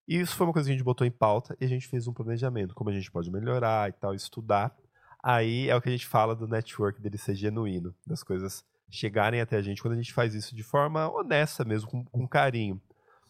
[0.05, 2.09] E isso foi uma coisa que a gente botou em pauta e a gente fez
[2.09, 4.75] um planejamento, como a gente pode melhorar e tal, estudar.
[5.23, 9.39] Aí é o que a gente fala do network dele ser genuíno, das coisas chegarem
[9.39, 12.81] até a gente quando a gente faz isso de forma honesta mesmo, com, com carinho.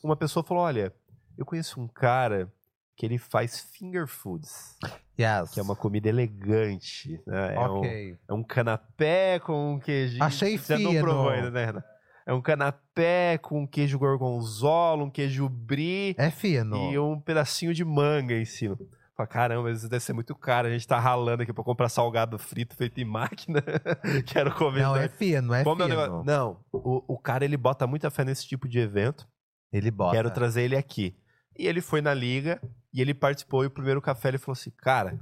[0.03, 0.91] Uma pessoa falou: Olha,
[1.37, 2.51] eu conheço um cara
[2.95, 4.77] que ele faz finger foods,
[5.19, 5.49] Yes.
[5.51, 7.19] que é uma comida elegante.
[7.25, 7.55] Né?
[7.55, 8.17] É, um, Ok.
[8.29, 10.23] é um canapé com um queijinho.
[10.23, 11.03] Achei Você não fino.
[11.03, 11.83] provou ainda, né, Renan?
[12.25, 16.91] É um canapé com um queijo gorgonzola, um queijo brie É fino.
[16.91, 18.77] e um pedacinho de manga em cima.
[19.17, 20.67] Fala, caramba, isso deve ser muito caro.
[20.67, 23.61] A gente tá ralando aqui pra comprar salgado frito feito em máquina.
[24.25, 24.81] Quero comer.
[24.83, 26.23] Não, é fino, é Como é o fino.
[26.23, 29.27] Não, o, o cara ele bota muita fé nesse tipo de evento.
[29.71, 30.15] Ele bota.
[30.15, 31.15] Quero trazer ele aqui.
[31.57, 32.61] E ele foi na liga
[32.93, 33.63] e ele participou.
[33.63, 35.19] E o primeiro café ele falou assim: Cara,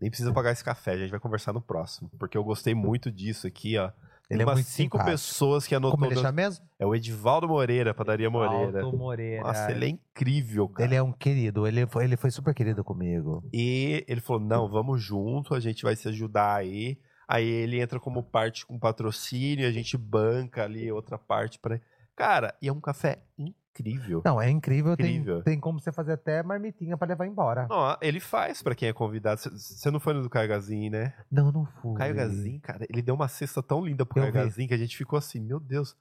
[0.00, 2.10] nem precisa pagar esse café, a gente vai conversar no próximo.
[2.18, 3.90] Porque eu gostei muito disso aqui, ó.
[4.30, 5.10] Ele é Umas muito cinco simpático.
[5.10, 5.98] pessoas que anotou.
[5.98, 6.66] Como ele chama mesmo?
[6.78, 8.82] É o Edivaldo Moreira, Padaria Moreira.
[8.82, 9.42] Aldo Moreira.
[9.42, 10.88] Nossa, ele é incrível, cara.
[10.88, 13.46] Ele é um querido, ele foi, ele foi super querido comigo.
[13.52, 16.98] E ele falou: não, vamos junto, a gente vai se ajudar aí.
[17.28, 21.80] Aí ele entra como parte com patrocínio, a gente banca ali outra parte para.
[22.16, 23.63] Cara, e é um café incrível.
[24.24, 25.42] Não, é incrível, tem- Incrível.
[25.42, 27.66] Tem, como você fazer até marmitinha pra levar embora.
[27.70, 29.40] Ó, ele faz pra quem é convidado.
[29.40, 31.12] Você não foi no do Caio Gazin, né?
[31.30, 31.90] Não, não fui.
[31.92, 34.38] O Caio Gazin, cara, ele deu uma cesta tão linda pro Eu Caio vi.
[34.50, 35.96] Gazin que a gente ficou assim, meu Deus.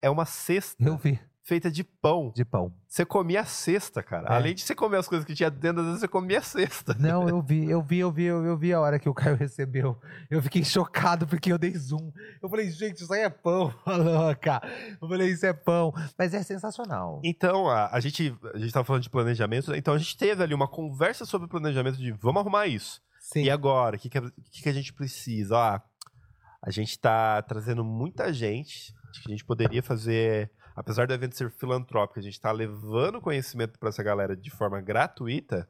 [0.00, 1.18] É uma cesta Eu vi,
[1.48, 2.30] feita de pão.
[2.36, 2.70] de pão.
[2.86, 4.28] Você comia a cesta, cara.
[4.28, 4.36] É.
[4.36, 6.94] Além de você comer as coisas que tinha dentro, você comia a cesta.
[6.98, 9.98] Não, eu vi, eu vi, eu vi, eu, vi a hora que o Caio recebeu.
[10.30, 12.12] Eu fiquei chocado porque eu dei zoom.
[12.42, 14.60] Eu falei, gente, isso aí é pão, louca.
[15.00, 15.90] Eu falei, isso é pão.
[16.18, 17.18] Mas é sensacional.
[17.24, 20.52] Então, a, a gente a gente tava falando de planejamento, então a gente teve ali
[20.52, 23.00] uma conversa sobre planejamento de vamos arrumar isso.
[23.20, 23.44] Sim.
[23.44, 25.56] E agora, o que, que, que que a gente precisa?
[25.56, 25.80] Ó,
[26.62, 31.36] a gente tá trazendo muita gente, acho que a gente poderia fazer, apesar do evento
[31.36, 35.68] ser filantrópico, a gente tá levando conhecimento para essa galera de forma gratuita.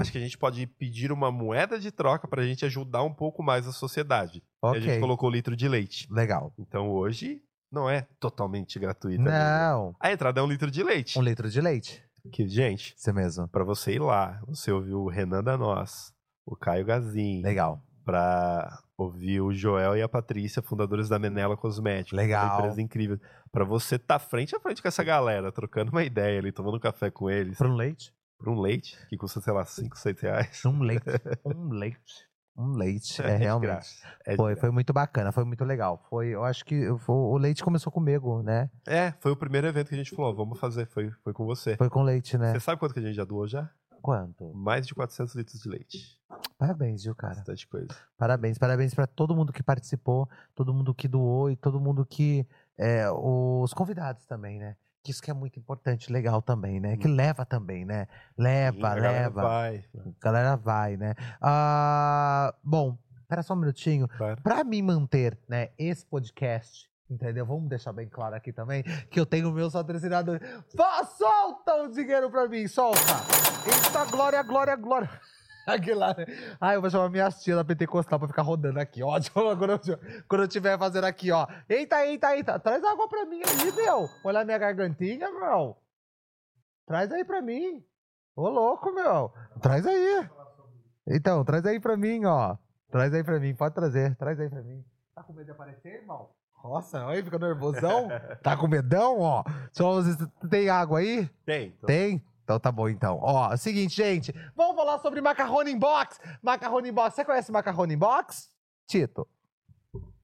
[0.00, 3.42] Acho que a gente pode pedir uma moeda de troca pra gente ajudar um pouco
[3.42, 4.44] mais a sociedade.
[4.62, 6.06] E a gente colocou litro de leite.
[6.12, 6.52] Legal.
[6.56, 9.20] Então hoje não é totalmente gratuita.
[9.20, 9.34] amigo.
[9.36, 9.96] Não.
[9.98, 11.18] A entrada é um litro de leite.
[11.18, 12.04] Um litro de leite.
[12.30, 13.48] Que, gente, Isso mesmo.
[13.48, 16.12] pra você ir lá, você ouviu o Renan da Nós,
[16.46, 17.82] o Caio Gazin, Legal.
[18.08, 22.16] Pra ouvir o Joel e a Patrícia, fundadores da Menela Cosméticos.
[22.16, 22.46] Legal.
[22.48, 23.20] Uma empresa incrível.
[23.52, 26.80] Pra você tá frente a frente com essa galera, trocando uma ideia ali, tomando um
[26.80, 28.10] café com eles, Para um leite?
[28.38, 30.64] por um leite, que custa, sei lá, 5, 6 reais.
[30.64, 31.04] Um leite.
[31.44, 32.28] um leite.
[32.56, 33.20] Um leite.
[33.22, 33.86] É de realmente.
[34.26, 36.02] É Foi, foi muito bacana, foi muito legal.
[36.08, 38.70] Foi, eu acho que foi- o leite começou comigo, né?
[38.86, 41.76] É, foi o primeiro evento que a gente falou, vamos fazer, foi, foi com você.
[41.76, 42.52] Foi com leite, né?
[42.52, 43.68] Você sabe quanto que a gente já doou já?
[44.02, 44.52] Quanto?
[44.54, 46.18] Mais de 400 litros de leite.
[46.56, 47.36] Parabéns, viu, cara?
[47.36, 47.88] Bastante coisa.
[48.16, 52.46] Parabéns, parabéns pra todo mundo que participou, todo mundo que doou e todo mundo que.
[52.76, 54.76] é, os convidados também, né?
[55.02, 56.96] Que isso que é muito importante, legal também, né?
[56.96, 58.06] Que leva também, né?
[58.36, 59.42] Leva, a galera leva.
[59.42, 61.14] Vai, A galera vai, né?
[61.40, 64.08] Ah, bom, espera só um minutinho.
[64.08, 64.42] claro.
[64.42, 67.46] Pra me manter, né, esse podcast, entendeu?
[67.46, 70.40] Vamos deixar bem claro aqui também que eu tenho meus patrocinadores.
[70.74, 72.98] Vá, solta o dinheiro pra mim, solta!
[73.66, 75.10] Eita, glória, glória, glória!
[75.68, 76.16] Aguilar.
[76.58, 79.20] Ah, eu vou chamar minha tia da Pentecostal pra ficar rodando aqui, ó.
[79.34, 79.78] Quando eu,
[80.26, 81.46] quando eu estiver fazendo aqui, ó.
[81.68, 82.58] Eita, eita, eita.
[82.58, 84.08] Traz água pra mim aí, meu.
[84.24, 85.76] Olha minha gargantinha, meu.
[86.86, 87.84] Traz aí pra mim.
[88.34, 89.30] Ô, louco, meu.
[89.60, 90.26] Traz aí.
[91.06, 92.56] Então, traz aí pra mim, ó.
[92.90, 94.16] Traz aí pra mim, pode trazer.
[94.16, 94.82] Traz aí pra mim.
[95.14, 96.30] Tá com medo de aparecer, irmão?
[96.62, 98.08] Nossa, olha, fica nervosão.
[98.42, 99.44] Tá com medão, ó.
[99.72, 100.16] Só vocês
[100.50, 101.28] tem água aí?
[101.46, 101.68] Tem.
[101.68, 101.86] então.
[101.86, 102.24] Tem?
[102.44, 103.18] Então tá bom, então.
[103.20, 104.34] Ó, é o seguinte, gente.
[104.56, 106.18] Vamos falar sobre macarrone in box.
[106.42, 107.14] Macarrone in box.
[107.14, 108.50] Você conhece macarrone in box?
[108.86, 109.26] Tito.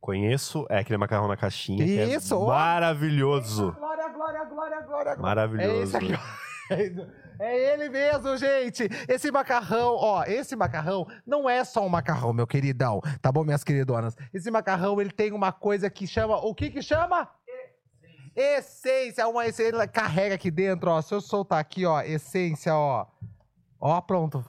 [0.01, 1.83] Conheço, é aquele macarrão na caixinha.
[1.85, 2.47] é Isso, ó.
[2.49, 3.73] maravilhoso.
[3.73, 5.11] Glória, glória, glória, glória.
[5.11, 5.83] É Maravilhoso.
[5.83, 7.24] esse aqui, ó.
[7.39, 8.89] É ele mesmo, gente.
[9.09, 13.01] Esse macarrão, ó, esse macarrão não é só um macarrão, meu queridão.
[13.21, 14.17] Tá bom, minhas queridonas?
[14.33, 17.29] Esse macarrão, ele tem uma coisa que chama, o que que chama?
[18.37, 21.01] Essência, uma essência, carrega aqui dentro, ó.
[21.01, 23.07] Se eu soltar aqui, ó, essência, ó.
[23.81, 24.45] Ó, pronto.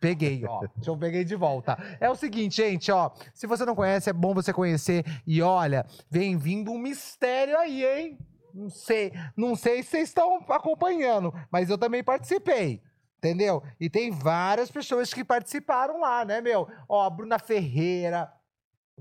[0.00, 0.60] Peguei, ó.
[0.74, 1.78] Deixa eu peguei de volta.
[2.00, 3.10] É o seguinte, gente, ó.
[3.34, 5.04] Se você não conhece, é bom você conhecer.
[5.26, 8.18] E olha, vem vindo um mistério aí, hein?
[8.54, 12.82] Não sei, não sei se vocês estão acompanhando, mas eu também participei.
[13.18, 13.62] Entendeu?
[13.78, 16.66] E tem várias pessoas que participaram lá, né, meu?
[16.88, 18.32] Ó, a Bruna Ferreira,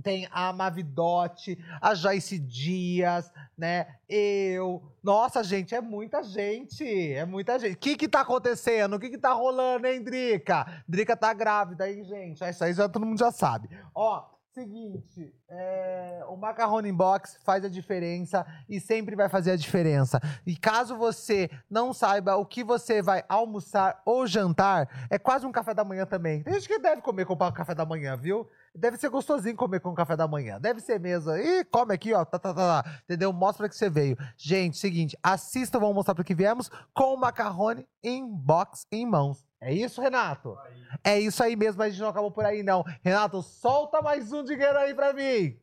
[0.02, 3.88] tem a Mavidote, a Joyce Dias, né?
[4.08, 4.82] Eu.
[5.04, 7.14] Nossa, gente, é muita gente.
[7.14, 7.76] É muita gente.
[7.76, 8.96] O que que tá acontecendo?
[8.96, 10.84] O que que tá rolando, hein, Drica?
[10.88, 12.44] Drica tá grávida, hein, gente?
[12.44, 13.70] Isso aí já, todo mundo já sabe.
[13.94, 14.26] Ó,
[14.60, 15.34] seguinte.
[15.48, 20.20] é, o Macarrone Box faz a diferença e sempre vai fazer a diferença.
[20.46, 25.52] E caso você não saiba o que você vai almoçar ou jantar, é quase um
[25.52, 26.44] café da manhã também.
[26.44, 28.48] Tem gente que deve comer com café da manhã, viu?
[28.76, 30.60] Deve ser gostosinho comer com café da manhã.
[30.60, 31.32] Deve ser mesmo.
[31.32, 32.24] E come aqui, ó.
[32.24, 33.02] Tá, tá, tá, tá.
[33.04, 33.34] Entendeu?
[33.34, 34.18] Mostra que você veio.
[34.38, 39.49] Gente, seguinte, assista, vamos mostrar para que viemos com o macarrone em box em mãos.
[39.62, 40.58] É isso, Renato?
[41.04, 42.84] É isso aí mesmo, a gente não acabou por aí, não.
[43.04, 45.58] Renato, solta mais um dinheiro aí pra mim.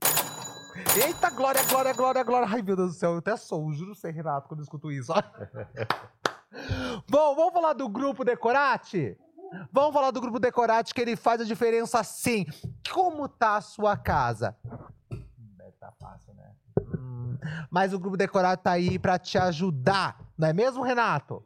[1.03, 2.49] Eita, glória, glória, glória, glória.
[2.51, 5.12] Ai, meu Deus do céu, eu até sou, juro sei, Renato, quando eu escuto isso.
[7.09, 9.16] Bom, vamos falar do grupo Decorate?
[9.72, 12.44] Vamos falar do grupo Decorate, que ele faz a diferença sim.
[12.92, 14.55] Como tá a sua casa?
[15.09, 16.53] Deve tá fácil, né?
[16.99, 17.38] Hum,
[17.70, 21.42] mas o grupo Decorate tá aí pra te ajudar, não é mesmo, Renato?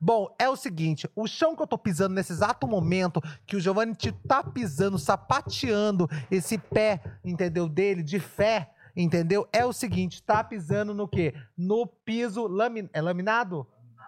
[0.00, 3.60] Bom, é o seguinte, o chão que eu tô pisando nesse exato momento, que o
[3.60, 9.48] Giovanni te tá pisando, sapateando esse pé, entendeu, dele, de fé, entendeu?
[9.52, 11.34] É o seguinte, tá pisando no quê?
[11.56, 12.88] No piso lamin...
[12.92, 13.66] é laminado?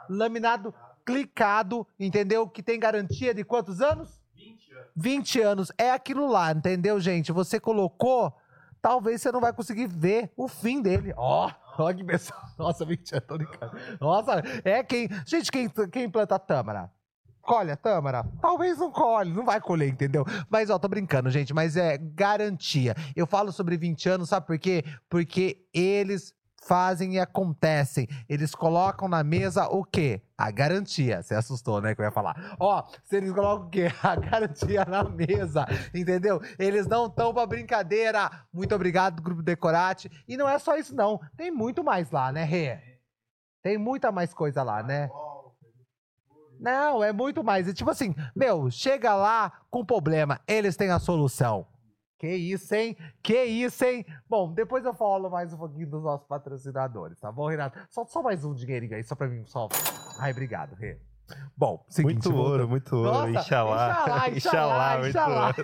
[0.08, 0.72] Laminado
[1.04, 2.48] clicado, entendeu?
[2.48, 4.20] Que tem garantia de quantos anos?
[4.36, 4.90] 20 anos.
[4.96, 5.72] 20 anos.
[5.76, 7.32] É aquilo lá, entendeu, gente?
[7.32, 8.32] Você colocou,
[8.80, 11.12] talvez você não vai conseguir ver o fim dele.
[11.16, 11.50] Ó,
[11.84, 12.40] olha que pessoal.
[12.58, 13.72] Nossa, 20 anos, tô brincando.
[14.00, 15.08] Nossa, é quem.
[15.26, 16.90] Gente, quem, quem planta tâmara?
[17.42, 18.24] Colhe a tâmara?
[18.40, 20.24] Talvez não colhe, não vai colher, entendeu?
[20.48, 22.94] Mas, ó, tô brincando, gente, mas é garantia.
[23.16, 24.84] Eu falo sobre 20 anos, sabe por quê?
[25.08, 28.06] Porque eles fazem e acontecem.
[28.28, 30.22] Eles colocam na mesa o quê?
[30.36, 31.22] A garantia.
[31.22, 31.94] Você assustou, né?
[31.94, 32.56] Que eu ia falar.
[32.58, 33.88] Ó, se eles colocam o quê?
[34.02, 36.40] A garantia na mesa, entendeu?
[36.58, 38.30] Eles não estão pra brincadeira.
[38.52, 40.10] Muito obrigado, Grupo Decorate.
[40.28, 41.20] E não é só isso, não.
[41.36, 42.78] Tem muito mais lá, né, Rê?
[43.62, 45.10] Tem muita mais coisa lá, né?
[46.58, 47.66] Não, é muito mais.
[47.68, 51.66] É tipo assim, meu, chega lá com problema, eles têm a solução.
[52.20, 52.98] Que isso, hein?
[53.22, 54.04] Que isso, hein?
[54.28, 57.78] Bom, depois eu falo mais um pouquinho dos nossos patrocinadores, tá bom, Renato?
[57.88, 59.70] Solta só mais um dinheirinho aí, só pra mim, só.
[60.18, 60.98] Ai, obrigado, Rê.
[61.56, 63.10] Bom, seguinte, muito ouro, muito ouro.
[63.10, 64.28] Nossa, Inxalá.
[64.28, 65.54] Inxalá, Inxalá, Inxalá.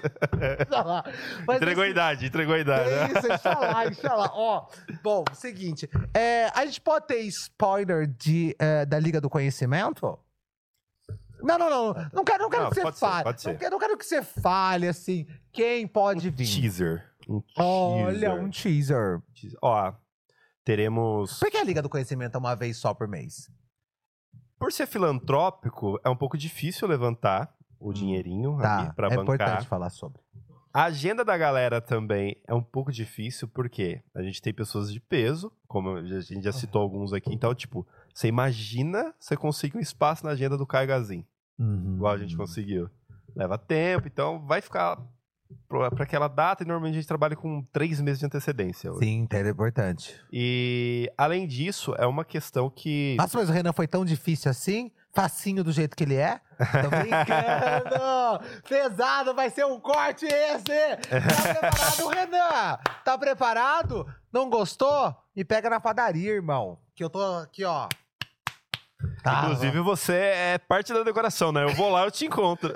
[0.63, 1.05] Inxalá.
[1.57, 2.89] Entregou a idade, entregou a idade.
[2.89, 3.09] É né?
[3.19, 4.31] isso, Inxalá, Inxalá.
[4.33, 4.67] Ó,
[5.03, 5.91] bom, seguinte.
[6.15, 10.19] é, a gente pode ter spoiler de, é, da Liga do Conhecimento?
[11.43, 11.95] Não, não, não.
[12.13, 13.25] Não quero, não quero Não, que você ser, fale.
[13.25, 16.47] Não, quero, não quero que você fale, assim, quem pode vir.
[16.47, 17.05] Teaser.
[17.29, 18.45] Um Olha, teaser.
[18.45, 19.23] um teaser.
[19.35, 19.59] Teaser.
[19.63, 19.93] Ó,
[20.65, 21.39] teremos.
[21.39, 23.51] Por que a Liga do Conhecimento é uma vez só por mês?
[24.59, 29.23] Por ser filantrópico, é um pouco difícil levantar o dinheirinho Tá, aqui pra é bancar.
[29.35, 30.21] importante falar sobre.
[30.73, 35.01] A agenda da galera também é um pouco difícil, porque a gente tem pessoas de
[35.01, 37.33] peso, como a gente já citou alguns aqui.
[37.33, 41.23] Então, tipo, você imagina você conseguir um espaço na agenda do Caio Gazin,
[41.59, 41.97] Uhum.
[41.97, 42.89] igual a gente conseguiu.
[43.35, 44.99] Leva tempo, então vai ficar
[45.69, 48.91] pra pra aquela data e normalmente a gente trabalha com três meses de antecedência.
[48.91, 49.01] hoje.
[49.05, 50.19] Sim, é importante.
[50.33, 53.17] E, além disso, é uma questão que...
[53.19, 54.91] Nossa, mas o Renan foi tão difícil assim?
[55.13, 56.41] Facinho do jeito que ele é?
[56.83, 58.45] Tô brincando!
[58.69, 60.97] Pesado, vai ser um corte esse!
[60.97, 62.79] Tá preparado, Renan?
[63.05, 64.07] Tá preparado?
[64.33, 65.15] Não gostou?
[65.35, 66.79] Me pega na padaria, irmão.
[66.95, 67.89] Que eu tô aqui, ó.
[69.23, 71.65] Tá, Inclusive, você é parte da decoração, né?
[71.65, 72.73] Eu vou lá, eu te encontro.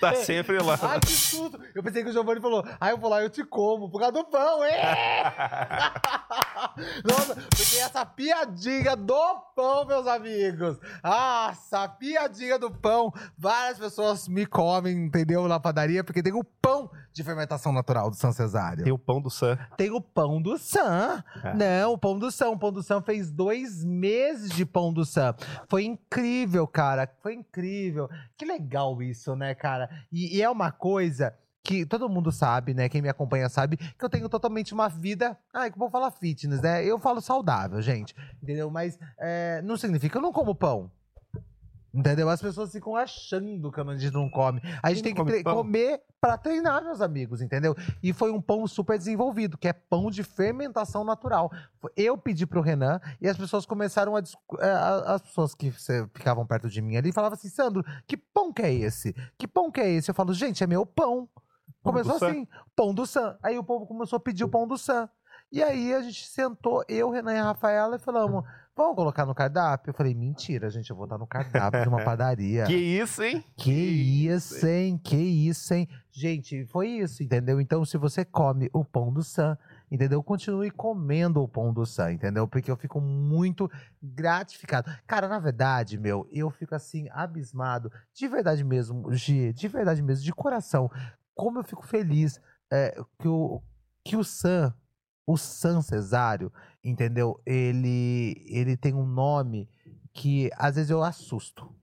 [0.00, 0.78] tá sempre lá.
[0.80, 1.60] Ai, que susto!
[1.74, 4.12] Eu pensei que o Giovanni falou, ai, eu vou lá eu te como, por causa
[4.12, 4.72] do pão, hein?
[7.04, 10.78] Nossa, porque essa piadinha do pão, meus amigos.
[11.04, 13.12] Nossa, a piadinha do pão.
[13.36, 15.46] Várias pessoas me comem, entendeu?
[15.48, 18.84] Na padaria, porque tem o pão de fermentação natural do São Cesário.
[18.84, 19.58] Tem o pão do Sam.
[19.76, 21.22] Tem o pão do Sam.
[21.42, 21.54] É.
[21.54, 22.50] Não, o pão do Sam.
[22.50, 25.34] O pão do Sam fez dois meses de pão do Sam.
[25.68, 27.08] Foi incrível, cara.
[27.22, 28.08] Foi incrível.
[28.36, 29.88] Que legal isso, né, cara?
[30.12, 32.88] E, e é uma coisa que todo mundo sabe, né?
[32.88, 35.36] Quem me acompanha sabe que eu tenho totalmente uma vida.
[35.52, 36.84] Ai, que vou falar fitness, né?
[36.84, 38.14] Eu falo saudável, gente.
[38.42, 38.70] Entendeu?
[38.70, 40.90] Mas é, não significa que eu não como pão.
[41.92, 42.28] Entendeu?
[42.28, 44.60] As pessoas ficam achando que a gente não come.
[44.82, 47.74] A gente Quem tem que come comer pra treinar, meus amigos, entendeu?
[48.02, 51.50] E foi um pão super desenvolvido, que é pão de fermentação natural.
[51.96, 54.20] Eu pedi pro Renan e as pessoas começaram a.
[54.60, 58.62] a- As pessoas que ficavam perto de mim ali falavam assim: Sandro, que pão que
[58.62, 59.12] é esse?
[59.36, 60.10] Que pão que é esse?
[60.10, 61.28] Eu falo, gente, é meu pão.
[61.82, 62.28] Pão Começou Sam.
[62.28, 63.36] assim, pão do Sam.
[63.42, 65.08] Aí o povo começou a pedir o pão do Sam.
[65.50, 68.44] E aí a gente sentou, eu, Renan e a Rafaela, e falamos:
[68.76, 69.90] vamos colocar no cardápio?
[69.90, 72.64] Eu falei: mentira, gente, eu vou estar no cardápio de uma padaria.
[72.64, 73.44] Que isso, hein?
[73.56, 74.98] Que isso, hein?
[75.02, 75.88] Que isso, hein?
[76.12, 77.60] Gente, foi isso, entendeu?
[77.60, 79.56] Então, se você come o pão do Sam,
[79.90, 80.22] entendeu?
[80.22, 82.46] Continue comendo o pão do Sam, entendeu?
[82.46, 83.70] Porque eu fico muito
[84.02, 84.90] gratificado.
[85.06, 90.24] Cara, na verdade, meu, eu fico assim, abismado, de verdade mesmo, Gi, de verdade mesmo,
[90.24, 90.90] de coração,
[91.34, 92.40] como eu fico feliz
[92.70, 93.62] é, que, o,
[94.04, 94.74] que o Sam,
[95.26, 96.52] o Sam Cesário,
[96.84, 97.40] entendeu?
[97.46, 99.68] Ele, ele tem um nome
[100.12, 101.74] que às vezes eu assusto.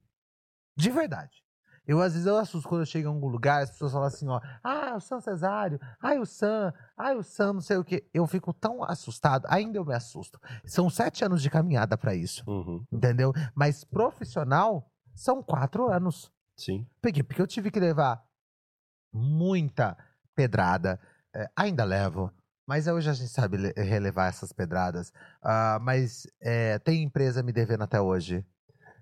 [0.75, 1.43] De verdade.
[1.85, 4.27] Eu, às vezes, eu assusto quando eu chego em algum lugar, as pessoas falam assim,
[4.27, 8.05] ó, ah, o Sam Cesário, ai, o Sam, ai, o Sam, não sei o quê.
[8.13, 10.37] Eu fico tão assustado, ainda eu me assusto.
[10.65, 13.31] São sete anos de caminhada pra isso, Uhum, entendeu?
[13.55, 16.29] Mas profissional, são quatro anos.
[16.57, 16.85] sim.
[17.01, 17.23] Por quê?
[17.23, 18.21] Porque eu tive que levar
[19.13, 19.97] muita
[20.35, 20.99] pedrada.
[21.33, 22.31] É, ainda levo.
[22.67, 25.13] Mas hoje a gente sabe le- relevar essas pedradas.
[25.41, 28.45] Ah, mas é, tem empresa me devendo até hoje.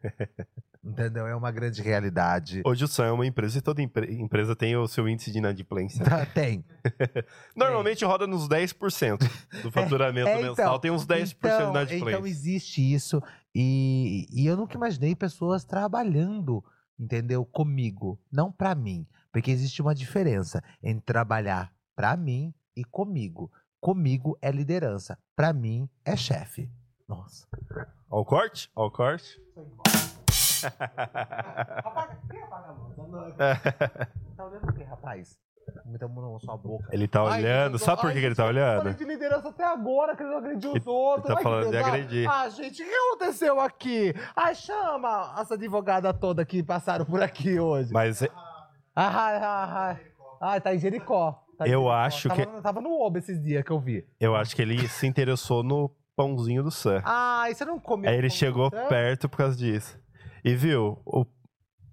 [0.83, 1.25] Entendeu?
[1.25, 2.61] É uma grande realidade.
[2.63, 5.39] Hoje o Sun é uma empresa e toda empre- empresa tem o seu índice de
[5.39, 6.05] inadimplência.
[6.05, 6.63] Tá, Tem.
[7.57, 9.17] Normalmente roda nos 10%
[9.63, 10.51] do faturamento É, mensal.
[10.53, 12.17] então, tem uns 10% de Então, inadimplência.
[12.17, 13.19] então existe isso.
[13.55, 16.63] E, e eu nunca imaginei pessoas trabalhando,
[16.99, 17.43] entendeu?
[17.43, 19.07] Comigo, não pra mim.
[19.31, 23.51] Porque existe uma diferença entre trabalhar pra mim e comigo.
[23.79, 26.69] Comigo é liderança, pra mim é chefe.
[27.07, 27.47] Nossa.
[28.09, 28.71] Ó o corte?
[28.75, 29.39] Ó o corte.
[31.83, 33.35] Apaga, quem apaga a luz?
[34.35, 35.37] Tá olhando o que, rapaz?
[35.83, 36.87] Muita mão na sua boca.
[36.91, 37.75] Ele tá Ai, olhando.
[37.75, 38.77] eu Sabe por que que ele tá Eu olhando?
[38.79, 41.25] falei de liderança até agora, querendo agredir os Ele- outros.
[41.25, 42.29] ele tá que falando de agredir.
[42.29, 44.13] Ah, gente, o que aconteceu aqui?
[44.35, 47.91] Ai, chama essa advogada toda que passaram por aqui hoje.
[47.91, 48.29] Mas é-
[48.95, 49.99] Ai, ai, ai.
[50.41, 51.43] Ai, tá em Jericó.
[51.57, 54.05] Tá Eu acho tava, que- Tava no Oba esses dias que eu vi.
[54.19, 57.01] eu acho que ele se interessou no pãozinho do Sam.
[57.05, 58.09] Ai, você não comeu.
[58.09, 59.97] Aí ele chegou com perto por causa disso.
[60.43, 60.99] E viu?
[61.05, 61.25] o-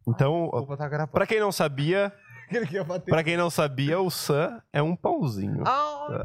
[0.08, 2.12] Então, Desculpa, tá pra quem não sabia,
[2.68, 5.62] que para quem não sabia, o Sam é um pãozinho.
[5.64, 6.22] Ai,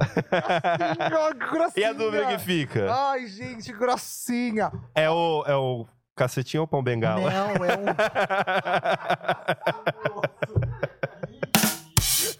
[1.09, 1.85] grossinha, grossinha.
[1.85, 2.91] E a dúvida que fica?
[2.91, 4.71] Ai, gente, grossinha.
[4.95, 5.85] É o, é o
[6.15, 7.29] cacetinho ou o pão bengala?
[7.29, 7.85] Não, é um.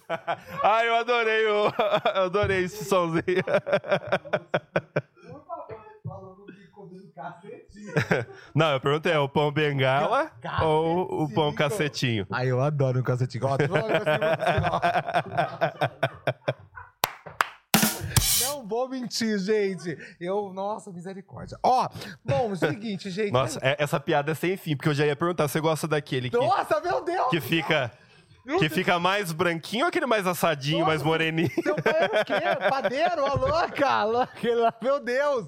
[0.64, 1.66] Ai, eu adorei o.
[2.16, 3.24] Eu adorei esse somzinho.
[8.54, 10.32] Não, eu perguntei, é o pão bengala
[10.64, 12.28] ou o pão cacetinho?
[12.32, 13.44] Ai, eu adoro um cacetinho.
[18.42, 19.98] Não vou mentir, gente.
[20.20, 21.58] Eu, nossa, misericórdia.
[21.64, 21.88] Ó,
[22.24, 23.32] bom, o seguinte, gente.
[23.32, 26.30] Nossa, é- essa piada é sem fim, porque eu já ia perguntar, você gosta daquele
[26.30, 27.30] que, Nossa, meu Deus!
[27.30, 27.92] que fica
[28.60, 31.50] que fica mais branquinho ou aquele mais assadinho, mais moreninho?
[31.62, 32.70] Seu pai era o quê?
[32.70, 33.24] Padeiro?
[33.24, 34.04] Ô, louca?
[34.04, 34.78] louca?
[34.82, 35.48] Meu Deus!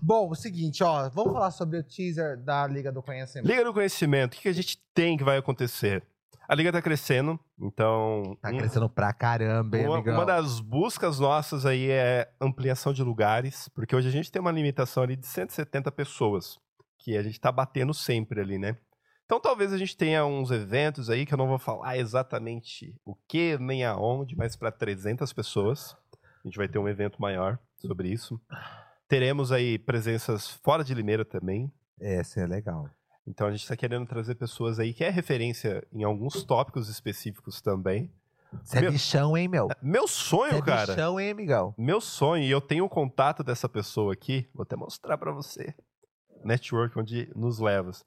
[0.00, 1.08] Bom, o seguinte, ó.
[1.10, 3.46] Vamos falar sobre o teaser da Liga do Conhecimento.
[3.48, 6.02] Liga do Conhecimento, o que que a gente tem que vai acontecer?
[6.48, 11.18] A liga tá crescendo, então Tá um- crescendo pra caramba, hein, uma, uma das buscas
[11.20, 15.26] nossas aí é ampliação de lugares, porque hoje a gente tem uma limitação ali de
[15.26, 16.56] 170 pessoas,
[16.98, 18.78] que a gente tá batendo sempre ali, né?
[19.28, 23.14] Então talvez a gente tenha uns eventos aí que eu não vou falar exatamente o
[23.14, 25.94] que nem aonde, mas para 300 pessoas.
[26.42, 28.40] A gente vai ter um evento maior sobre isso.
[29.06, 31.70] Teremos aí presenças fora de Limeira também.
[32.00, 32.88] Esse é legal.
[33.26, 37.60] Então a gente está querendo trazer pessoas aí que é referência em alguns tópicos específicos
[37.60, 38.10] também.
[38.64, 39.68] Você é Meu- bichão, hein, meu?
[39.82, 40.94] Meu sonho, é cara.
[40.94, 41.74] bichão, hein, amigão?
[41.76, 45.74] Meu sonho, e eu tenho o contato dessa pessoa aqui, vou até mostrar pra você.
[46.42, 48.02] Network onde nos levas.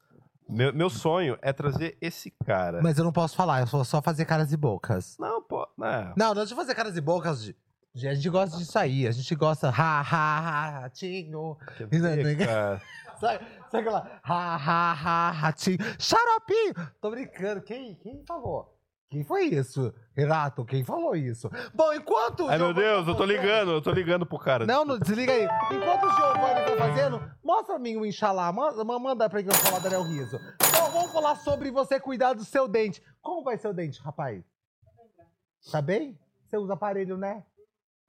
[0.51, 2.81] Meu, meu sonho é trazer esse cara.
[2.81, 5.17] Mas eu não posso falar, eu vou só fazer caras e bocas.
[5.17, 6.13] Não, pô, não.
[6.17, 7.41] Não, não deixa eu fazer caras e bocas.
[7.43, 7.55] De...
[7.95, 9.07] de- A gente gosta disso aí.
[9.07, 9.69] A gente gosta.
[9.69, 11.57] Ha, ha, ha, ratinho.
[11.77, 11.87] Quer
[12.37, 12.81] não- cara?
[13.21, 14.19] Sabe, sabe aquela.
[14.23, 15.77] Ha, ha, ha, ratinho.
[15.99, 16.73] Xaropinho!
[16.99, 17.61] Tô brincando.
[17.61, 18.75] Quem, quem falou?
[19.11, 19.93] Quem foi isso?
[20.15, 21.51] Renato, quem falou isso?
[21.73, 22.45] Bom, enquanto.
[22.45, 24.65] o Ai, meu Deus, tá eu tô ligando, eu tô ligando pro cara.
[24.65, 25.43] Não, não, desliga aí.
[25.69, 28.49] Enquanto o Giovanni tá fazendo, mostra pra mim o Inxalá.
[28.53, 30.39] Manda, manda pra eu falar Daniel Riso.
[30.65, 33.03] Então, vamos falar sobre você cuidar do seu dente.
[33.21, 34.41] Como vai seu dente, rapaz?
[35.69, 36.17] Tá bem?
[36.45, 37.43] Você usa aparelho, né?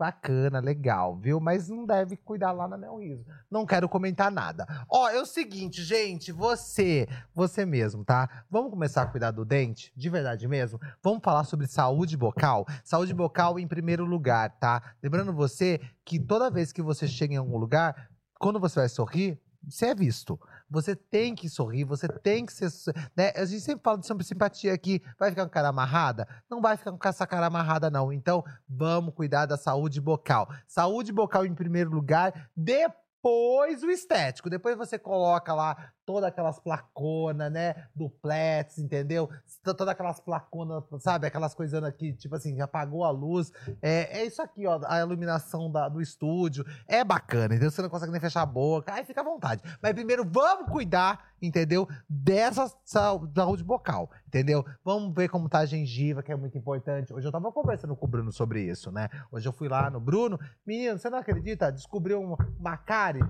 [0.03, 1.39] Bacana, legal, viu?
[1.39, 3.25] Mas não deve cuidar lá na Neo Riso.
[3.49, 4.67] Não quero comentar nada.
[4.91, 8.45] Ó, é o seguinte, gente, você, você mesmo, tá?
[8.51, 9.93] Vamos começar a cuidar do dente?
[9.97, 10.81] De verdade mesmo?
[11.01, 12.67] Vamos falar sobre saúde bucal?
[12.83, 14.83] Saúde bucal em primeiro lugar, tá?
[15.01, 19.41] Lembrando você que toda vez que você chega em algum lugar, quando você vai sorrir,
[19.69, 20.37] você é visto.
[20.73, 22.71] Você tem que sorrir, você tem que ser.
[23.15, 23.31] Né?
[23.37, 25.03] A gente sempre fala sobre simpatia aqui.
[25.19, 26.27] Vai ficar com cara amarrada?
[26.51, 28.11] Não vai ficar com essa cara amarrada, não.
[28.11, 30.49] Então, vamos cuidar da saúde bucal.
[30.67, 34.49] Saúde bucal em primeiro lugar, depois o estético.
[34.49, 37.87] Depois você coloca lá todas aquelas placonas, né?
[37.95, 39.29] Duplex, entendeu?
[39.63, 41.27] Todas aquelas placonas, sabe?
[41.27, 43.53] Aquelas coisas aqui, tipo assim, apagou a luz.
[43.81, 46.65] É, é isso aqui, ó, a iluminação da- do estúdio.
[46.89, 47.71] É bacana, entendeu?
[47.71, 48.93] Você não consegue nem fechar a boca.
[48.93, 49.63] Aí fica à vontade.
[49.81, 51.89] Mas primeiro, vamos cuidar, entendeu?
[52.09, 54.65] Dessa saúde bucal, entendeu?
[54.85, 57.13] Vamos ver como tá a gengiva, que é muito importante.
[57.15, 59.09] Hoje eu tava conversando com o Bruno sobre isso, né?
[59.31, 60.39] Hoje eu fui lá no Bruno.
[60.67, 61.71] Menino, você não acredita?
[61.71, 63.23] Descobriu um- uma cárie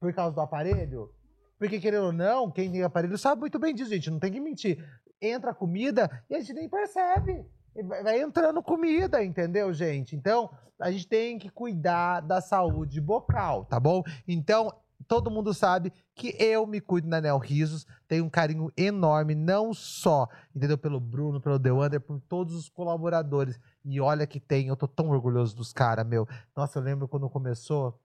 [0.00, 1.10] por causa do aparelho?
[1.62, 4.10] Porque, querendo ou não, quem tem aparelho sabe muito bem disso, gente.
[4.10, 4.84] Não tem que mentir.
[5.20, 7.46] Entra comida e a gente nem percebe.
[8.02, 10.16] Vai entrando comida, entendeu, gente?
[10.16, 14.02] Então, a gente tem que cuidar da saúde bucal, tá bom?
[14.26, 14.74] Então,
[15.06, 17.86] todo mundo sabe que eu me cuido na Nel Risos.
[18.08, 20.76] Tenho um carinho enorme, não só, entendeu?
[20.76, 23.56] Pelo Bruno, pelo Dewander, por todos os colaboradores.
[23.84, 26.26] E olha que tem, eu tô tão orgulhoso dos caras, meu.
[26.56, 27.96] Nossa, eu lembro quando começou.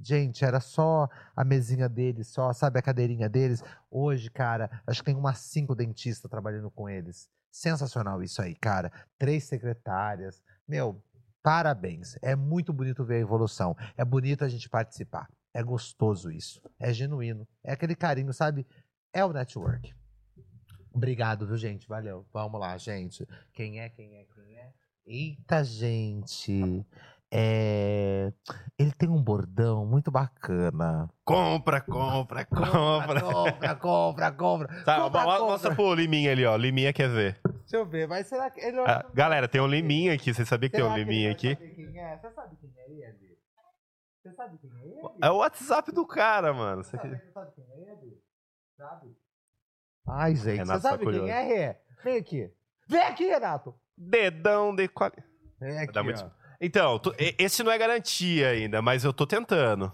[0.00, 3.62] Gente, era só a mesinha deles, só, sabe, a cadeirinha deles.
[3.90, 7.28] Hoje, cara, acho que tem umas cinco dentistas trabalhando com eles.
[7.50, 8.92] Sensacional isso aí, cara.
[9.18, 10.40] Três secretárias.
[10.66, 11.02] Meu,
[11.42, 12.16] parabéns.
[12.22, 13.76] É muito bonito ver a evolução.
[13.96, 15.28] É bonito a gente participar.
[15.52, 16.62] É gostoso isso.
[16.78, 17.48] É genuíno.
[17.64, 18.66] É aquele carinho, sabe?
[19.12, 19.92] É o network.
[20.92, 21.88] Obrigado, viu, gente?
[21.88, 22.26] Valeu.
[22.32, 23.26] Vamos lá, gente.
[23.52, 24.72] Quem é, quem é, quem é?
[25.06, 26.86] Eita, gente.
[27.30, 28.32] É...
[28.78, 31.10] Ele tem um bordão muito bacana.
[31.24, 33.20] Compra, compra, compra.
[33.20, 34.68] compra, compra, compra.
[34.84, 35.40] Tá, compra, compra.
[35.40, 36.56] mostra pro Liminha ali, ó.
[36.56, 37.40] Liminha quer ver.
[37.44, 40.32] Deixa eu ver, mas será que ele Ah, galera, tem um Liminha aqui.
[40.32, 41.56] Você sabia que tem Será um que ele Liminha aqui?
[41.56, 42.16] quem é?
[42.16, 43.38] Você sabe quem é ele?
[44.22, 45.00] Você sabe quem é ele?
[45.22, 46.82] É o WhatsApp do cara, mano.
[46.82, 48.22] Você sabe, você sabe quem é ele?
[48.76, 49.16] Sabe?
[50.06, 51.80] Ai, gente, Renato você tá sabe quem é?
[52.02, 52.50] Vem aqui.
[52.88, 53.74] Vem aqui, Renato.
[53.96, 55.26] Dedão de qualidade.
[55.60, 56.37] Vem aqui, Dá muito- ó.
[56.60, 57.00] Então,
[57.38, 59.92] esse não é garantia ainda, mas eu tô tentando.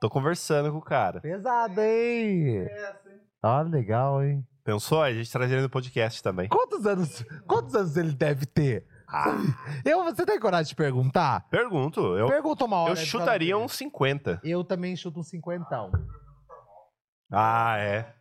[0.00, 1.20] Tô conversando com o cara.
[1.20, 2.66] Pesado, hein?
[3.42, 4.46] Ó, legal, hein?
[4.64, 5.02] Pensou?
[5.02, 6.48] A gente traz ele no podcast também.
[6.48, 8.86] Quantos anos, quantos anos ele deve ter?
[9.84, 11.46] Eu, você tem coragem de perguntar?
[11.50, 12.00] Pergunto.
[12.16, 12.92] Eu, Pergunta uma hora.
[12.92, 14.30] eu chutaria uns 50.
[14.30, 14.40] vez.
[14.42, 15.92] Eu também chuto um cinquentão.
[17.30, 18.12] Ah, é.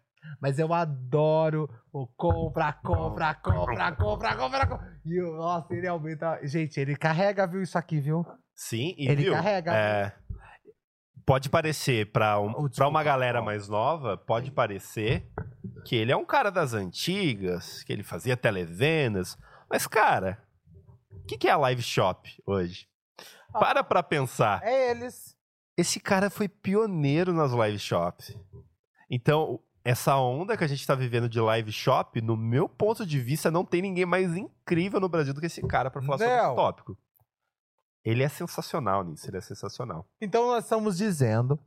[0.42, 5.00] Mas eu adoro o compra, compra, compra, compra, compra, compra.
[5.06, 6.40] E, o- nossa, ele aumenta.
[6.44, 8.26] Gente, ele carrega, viu, isso aqui, viu?
[8.56, 9.34] Sim, e Ele viu?
[9.34, 9.74] carrega.
[9.74, 10.14] É,
[11.26, 15.28] pode parecer, pra, um, Oh, pra uma galera mais nova, pode parecer
[15.86, 19.38] que ele é um cara das antigas, que ele fazia televendas.
[19.70, 20.38] Mas, cara,
[21.12, 22.88] o que, que é a live shop hoje?
[23.54, 23.60] Ah.
[23.60, 24.62] Para pra pensar.
[24.64, 25.36] É eles.
[25.78, 28.38] Esse cara foi pioneiro nas live shops.
[29.10, 33.20] Então, essa onda que a gente tá vivendo de live shop, no meu ponto de
[33.20, 36.36] vista, não tem ninguém mais incrível no Brasil do que esse cara pra falar sobre
[36.36, 36.46] Não.
[36.46, 36.98] esse tópico.
[38.04, 40.06] Ele é sensacional nisso, ele é sensacional.
[40.22, 41.60] Então nós estamos dizendo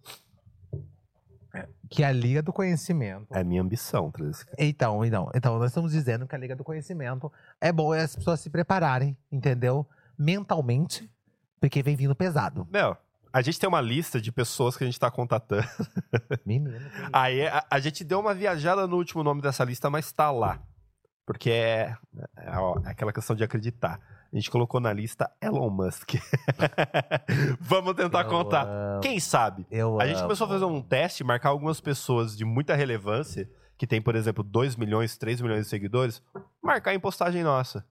[1.89, 3.35] que a Liga do Conhecimento.
[3.35, 4.57] É a minha ambição trazer esse cara.
[4.59, 8.41] Então, então, então, nós estamos dizendo que a Liga do Conhecimento é bom as pessoas
[8.41, 9.87] se prepararem, entendeu?
[10.19, 11.11] Mentalmente,
[11.61, 12.67] porque vem vindo pesado.
[12.71, 12.97] Meu,
[13.37, 15.67] a gente tem uma lista de pessoas que a gente tá contatando.
[16.47, 16.73] Menino.
[17.13, 20.59] Aí a, a gente deu uma viajada no último nome dessa lista, mas tá lá.
[21.27, 21.95] Porque é,
[22.39, 24.01] é ó, aquela questão de acreditar.
[24.33, 26.15] A gente colocou na lista Elon Musk.
[27.61, 28.67] Vamos tentar Eu contar.
[28.67, 29.67] amo, Quem sabe?
[29.71, 30.25] eu A gente amo.
[30.25, 34.43] começou a fazer um teste, marcar algumas pessoas de muita relevância, que tem, por exemplo,
[34.43, 36.23] 2 milhões, 3 milhões de seguidores,
[36.63, 37.85] marcar em postagem nossa.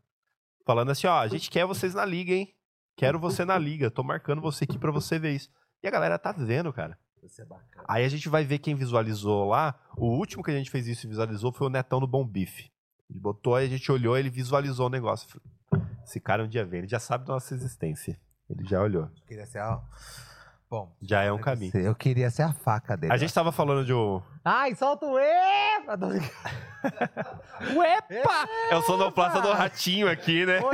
[0.66, 2.52] Falando assim, ó, a gente quer vocês na liga, hein?
[2.96, 5.50] Quero você na liga, tô marcando você aqui pra você ver isso.
[5.84, 6.98] E a galera tá vendo, cara.
[7.24, 7.86] Isso é bacana.
[7.88, 9.76] Aí a gente vai ver quem visualizou lá.
[9.98, 12.72] O último que a gente fez isso e visualizou foi o Netão do Bom Bife.
[13.10, 15.42] Ele botou, aí a gente olhou, ele visualizou o negócio.
[16.04, 18.20] Esse cara um dia vem, ele já sabe da nossa existência.
[18.50, 19.04] Ele já olhou.
[19.04, 19.82] Eu queria ser a...
[20.70, 21.72] Bom, Já é um caminho.
[21.78, 23.14] eu queria ser a faca dele.
[23.14, 24.22] A gente tava falando de um.
[24.44, 25.98] Ai, solta o epa!
[27.76, 28.50] Uepa!
[28.72, 30.60] É o sonoplasta do ratinho aqui, né?
[30.62, 30.72] O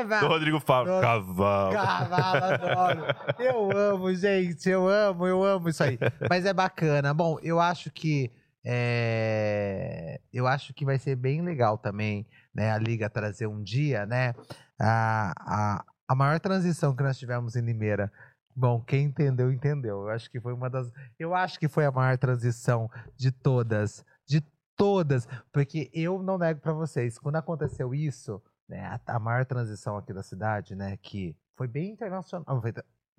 [0.00, 0.20] epa!
[0.20, 0.94] Do Rodrigo Fábio.
[0.94, 1.72] Do- Cavalo.
[1.72, 3.00] Cavalo, adoro.
[3.38, 4.68] Eu amo, gente.
[4.68, 5.98] Eu amo, eu amo isso aí.
[6.28, 7.12] Mas é bacana.
[7.14, 8.30] Bom, eu acho que.
[8.64, 12.70] é, Eu acho que vai ser bem legal também, né?
[12.72, 14.34] A Liga trazer um dia, né?
[14.80, 18.10] A, a, a maior transição que nós tivemos em Limeira.
[18.54, 20.02] Bom, quem entendeu, entendeu.
[20.02, 20.90] Eu acho que foi uma das.
[21.18, 24.04] Eu acho que foi a maior transição de todas.
[24.26, 24.42] De
[24.76, 25.28] todas.
[25.52, 30.12] Porque eu não nego pra vocês, quando aconteceu isso, né, a, a maior transição aqui
[30.12, 32.60] da cidade, né, que foi bem internacional.
[32.60, 32.72] Foi,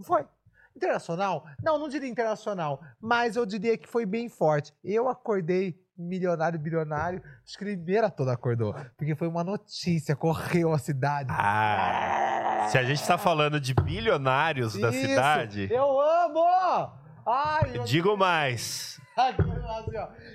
[0.03, 0.25] foi
[0.75, 1.45] internacional?
[1.63, 4.73] Não, não diria internacional, mas eu diria que foi bem forte.
[4.83, 10.77] Eu acordei milionário, bilionário, acho que Limeira toda acordou, porque foi uma notícia, correu a
[10.77, 11.29] cidade.
[11.31, 16.45] Ah, se a gente tá falando de bilionários da Isso, cidade, Eu amo!
[17.27, 18.99] Ai, eu, digo mais.
[19.17, 19.91] assim,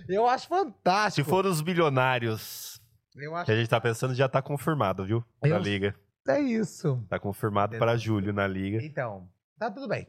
[0.08, 1.24] eu acho fantástico.
[1.24, 2.80] Se for os bilionários
[3.16, 5.24] eu acho que a gente tá pensando, já tá confirmado, viu?
[5.42, 5.94] Eu- liga.
[6.28, 7.04] é isso.
[7.08, 8.82] Tá confirmado para julho na liga.
[8.82, 10.06] Então, tá tudo bem.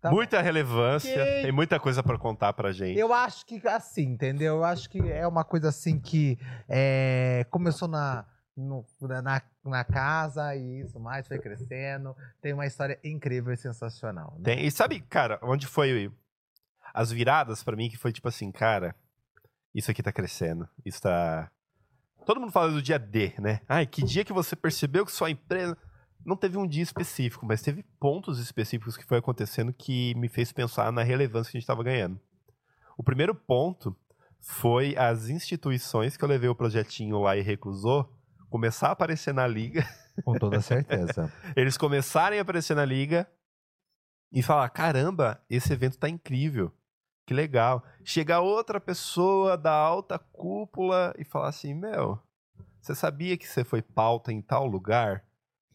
[0.00, 0.16] Tá bom.
[0.16, 2.98] muita relevância, tem muita coisa pra contar pra gente.
[2.98, 4.56] Eu acho que assim, entendeu?
[4.56, 6.36] Eu acho que é uma coisa assim que
[6.68, 8.26] é, começou na,
[8.56, 8.84] no-
[9.22, 12.16] na, na casa e isso mais, foi crescendo.
[12.40, 14.34] Tem uma história incrível e sensacional.
[14.38, 14.42] né?
[14.56, 16.10] Tem- e sabe, cara, onde foi
[16.92, 18.96] as viradas pra mim que foi tipo assim, cara,
[19.72, 20.68] isso aqui tá crescendo.
[20.84, 21.48] Isso tá
[22.24, 23.60] Todo mundo fala do dia D, né?
[23.68, 25.76] Ai, que dia que você percebeu que sua empresa
[26.24, 30.52] não teve um dia específico, mas teve pontos específicos que foi acontecendo que me fez
[30.52, 32.20] pensar na relevância que a gente tava ganhando.
[32.96, 33.96] O primeiro ponto
[34.40, 38.12] foi as instituições que eu levei o projetinho lá e recusou
[38.50, 39.88] começar a aparecer na liga
[40.24, 41.32] Com toda certeza.
[41.56, 43.26] eles começarem a aparecer na liga
[44.30, 46.72] e falar: caramba, esse evento tá incrível.
[47.32, 47.82] Que legal.
[48.04, 52.18] Chegar outra pessoa da alta cúpula e falar assim: meu,
[52.78, 55.24] você sabia que você foi pauta em tal lugar?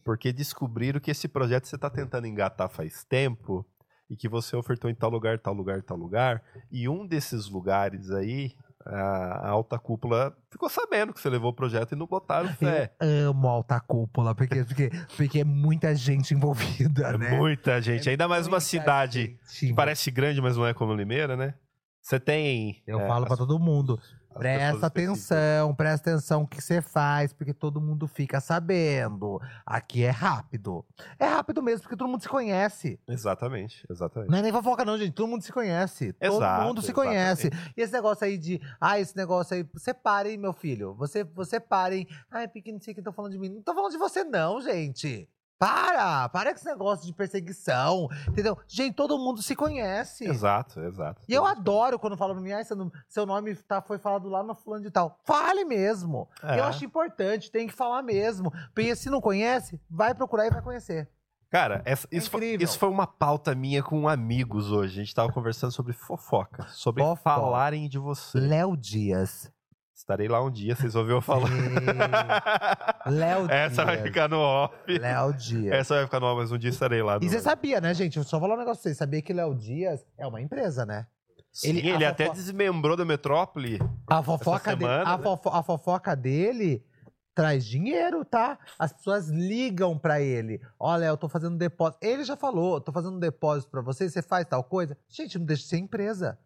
[0.04, 3.66] Porque descobriram que esse projeto você está tentando engatar faz tempo
[4.08, 6.44] e que você ofertou em tal lugar, tal lugar, tal lugar.
[6.70, 8.54] E um desses lugares aí,
[8.90, 12.92] a alta cúpula ficou sabendo que você levou o projeto e não botaram fé.
[13.00, 17.36] Eu amo a alta cúpula, porque, porque, porque é muita gente envolvida, É né?
[17.36, 18.08] muita gente.
[18.08, 21.54] É Ainda mais uma cidade gente que parece grande, mas não é como Limeira, né?
[22.00, 22.82] Você tem.
[22.86, 24.00] Eu é, falo pra as- todo mundo.
[24.30, 29.40] As Presta atenção, presta atenção o que você faz, porque todo mundo fica sabendo.
[29.64, 30.84] Aqui é rápido.
[31.18, 33.00] É rápido mesmo, porque todo mundo se conhece.
[33.08, 34.30] Exatamente, exatamente.
[34.30, 35.12] Não é nem fofoca, não, gente.
[35.12, 36.12] Todo mundo se conhece.
[36.12, 37.10] todo Exato, mundo se exatamente.
[37.10, 37.50] conhece.
[37.76, 38.60] E esse negócio aí de.
[38.80, 39.64] Ah, esse negócio aí.
[40.30, 40.94] Hein, meu filho.
[40.94, 42.08] Você, você pare, hein.
[42.30, 42.48] Ai,
[42.80, 43.48] sei quem tá falando de mim.
[43.48, 45.28] Não tô falando de você, não, gente.
[45.58, 46.28] Para!
[46.28, 48.08] Para com esse negócio de perseguição.
[48.28, 48.56] Entendeu?
[48.68, 50.24] Gente, todo mundo se conhece.
[50.24, 51.22] Exato, exato.
[51.28, 54.28] E eu adoro quando falam pra mim, ah, seu, nome- seu nome tá, foi falado
[54.28, 55.18] lá no fulano de tal.
[55.24, 56.28] Fale mesmo.
[56.42, 56.60] É.
[56.60, 58.50] Eu acho importante, tem que falar mesmo.
[58.74, 61.08] Porque se não conhece, vai procurar e vai conhecer.
[61.50, 65.00] Cara, essa- isso, foi, É isso foi uma pauta minha com amigos hoje.
[65.00, 67.22] A gente tava conversando sobre fofoca, sobre Fofoca.
[67.22, 68.38] falarem de você.
[68.38, 69.50] Léo Dias.
[69.98, 71.50] Estarei lá um dia, vocês ouviram falar.
[73.04, 74.06] Léo Essa vai Dias.
[74.06, 74.74] ficar no off.
[74.86, 75.74] Léo Dias.
[75.74, 77.18] Essa vai ficar no off, mas um dia estarei lá.
[77.20, 78.16] E você sabia, né, gente?
[78.16, 78.96] Eu só vou falar um negócio pra vocês.
[78.96, 81.08] Sabia que Léo Dias é uma empresa, né?
[81.52, 83.80] Sim, ele- ele, até desmembrou da metrópole.
[84.06, 85.22] A fofoca, dele, semana, a, né?
[85.24, 86.84] fofo- a fofoca dele
[87.34, 88.56] traz dinheiro, tá?
[88.78, 90.60] As pessoas ligam pra ele.
[90.78, 91.98] Olha, eu tô fazendo depósito.
[92.06, 94.96] Ele já falou, tô fazendo depósito pra você, você faz tal coisa.
[95.08, 96.38] Gente, não deixa de ser empresa.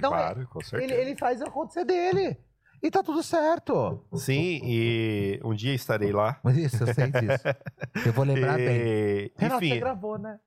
[0.00, 0.94] Não, claro, com ele, certeza.
[0.94, 2.36] ele faz acontecer dele.
[2.82, 4.04] E tá tudo certo.
[4.14, 6.40] Sim, e um dia estarei lá.
[6.54, 7.44] Isso, eu sei disso.
[8.04, 8.66] Eu vou lembrar bem.
[8.66, 10.38] E, Renato, você enfim, gravou, né?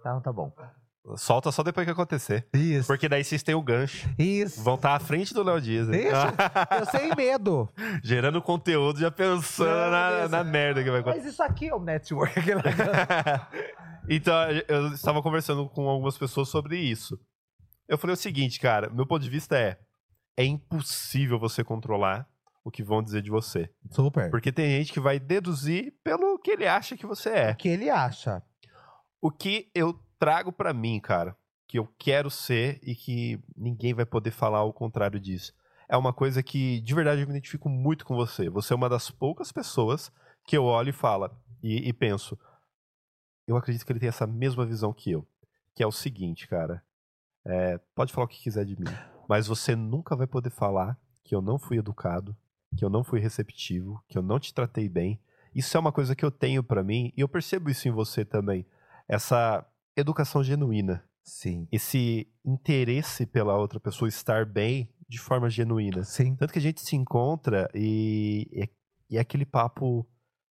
[0.00, 0.50] Então tá bom.
[1.16, 2.46] solta só depois que acontecer.
[2.54, 2.86] Isso.
[2.86, 4.08] Porque daí vocês têm o gancho.
[4.18, 4.62] Isso.
[4.62, 5.88] Vão estar à frente do Léo Dias.
[5.88, 5.96] Isso.
[6.78, 7.68] Eu sem medo.
[8.02, 11.22] Gerando conteúdo, já pensando Não, na, na merda que vai acontecer.
[11.24, 12.34] Mas isso aqui é o network.
[14.08, 14.34] Então,
[14.68, 17.18] eu estava conversando com algumas pessoas sobre isso.
[17.88, 19.76] Eu falei o seguinte, cara, meu ponto de vista é:
[20.36, 22.28] é impossível você controlar
[22.64, 23.70] o que vão dizer de você.
[23.90, 24.30] Super.
[24.30, 27.50] Porque tem gente que vai deduzir pelo que ele acha que você é.
[27.52, 28.42] O que ele acha?
[29.20, 31.36] O que eu trago pra mim, cara,
[31.68, 35.54] que eu quero ser e que ninguém vai poder falar o contrário disso.
[35.88, 38.50] É uma coisa que, de verdade, eu me identifico muito com você.
[38.50, 40.10] Você é uma das poucas pessoas
[40.44, 41.30] que eu olho e falo
[41.62, 42.36] e, e penso.
[43.46, 45.24] Eu acredito que ele tem essa mesma visão que eu.
[45.72, 46.82] Que é o seguinte, cara.
[47.44, 48.90] é, pode falar o que quiser de mim.
[49.28, 52.36] Mas você nunca vai poder falar que eu não fui educado,
[52.76, 55.20] que eu não fui receptivo, que eu não te tratei bem.
[55.54, 58.24] Isso é uma coisa que eu tenho pra mim e eu percebo isso em você
[58.24, 58.66] também.
[59.08, 59.66] Essa
[59.96, 61.66] educação genuína, Sim.
[61.72, 66.04] esse interesse pela outra pessoa estar bem de forma genuína.
[66.04, 66.36] Sim.
[66.36, 68.70] Tanto que a gente se encontra e, e,
[69.10, 70.06] e é aquele papo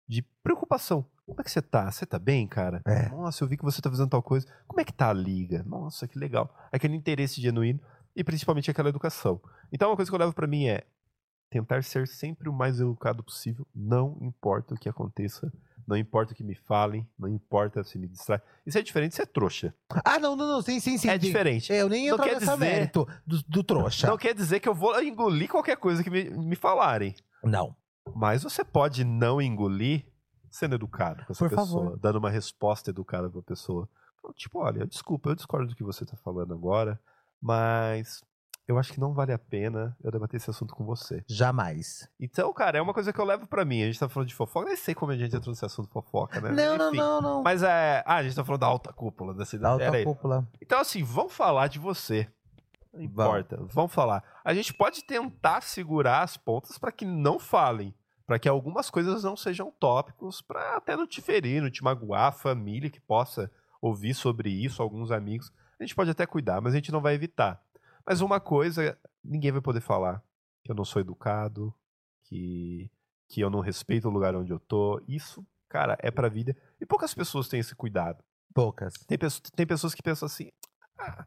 [0.07, 1.05] de preocupação.
[1.27, 1.91] Como é que você tá?
[1.91, 2.83] Você tá bem, cara?
[2.87, 3.09] É.
[3.09, 4.47] Nossa, eu vi que você tá fazendo tal coisa.
[4.67, 5.63] Como é que tá a liga?
[5.63, 6.55] Nossa, que legal.
[6.71, 7.81] Aquele interesse genuíno
[8.15, 9.41] e principalmente aquela educação.
[9.73, 10.85] Então, uma coisa que eu levo pra mim é
[11.51, 15.53] tentar ser sempre o mais educado possível, não importa o que aconteça,
[15.87, 18.41] não importa o que me falem, não importa se me distrai.
[18.65, 19.75] Isso é diferente de ser trouxa.
[20.05, 20.63] Ah, não, não, não.
[20.63, 21.09] Sim, sim, sim.
[21.09, 21.19] é sim.
[21.27, 21.73] diferente.
[21.73, 24.07] Eu nem entro nessa dizer- mérito do, do trouxa.
[24.07, 27.15] Não quer dizer que eu vou engolir qualquer coisa que me, me falarem.
[27.45, 27.77] Não.
[28.15, 30.07] Mas você pode não engolir
[30.51, 31.99] sendo educado com essa Por pessoa, favor.
[31.99, 33.89] dando uma resposta educada pra pessoa.
[34.37, 36.99] Tipo, olha, desculpa, eu discordo do que você tá falando agora,
[37.43, 38.23] mas
[38.69, 41.25] eu acho que não vale a pena eu debater esse assunto com você.
[41.29, 42.09] Jamais.
[42.19, 43.83] Então, cara, é uma coisa que eu levo pra mim.
[43.83, 46.41] A gente tá falando de fofoca, nem sei como a gente entrou nesse assunto fofoca,
[46.41, 46.51] né?
[46.53, 46.97] Não, não, Enfim.
[46.99, 47.43] não, não.
[47.43, 48.03] Mas é.
[48.07, 49.73] Ah, a gente tá falando da alta cúpula da Da cidade.
[49.73, 50.05] alta Era aí.
[50.05, 50.49] cúpula.
[50.61, 52.29] Então, assim, vamos falar de você.
[52.95, 54.23] Não importa, vamos falar.
[54.45, 57.95] A gente pode tentar segurar as pontas para que não falem,
[58.27, 62.25] para que algumas coisas não sejam tópicos, para até não te ferir, não te magoar,
[62.27, 65.51] a família que possa ouvir sobre isso, alguns amigos.
[65.83, 67.61] A gente pode até cuidar, mas a gente não vai evitar.
[68.07, 70.23] Mas uma coisa, ninguém vai poder falar
[70.63, 71.75] que eu não sou educado,
[72.23, 72.89] que
[73.29, 75.03] que eu não respeito o lugar onde eu tô.
[75.09, 76.55] Isso, cara, é pra vida.
[76.79, 78.23] E poucas pessoas têm esse cuidado.
[78.55, 78.93] Poucas.
[79.07, 79.19] Tem,
[79.57, 80.51] tem pessoas que pensam assim:
[80.99, 81.27] ah,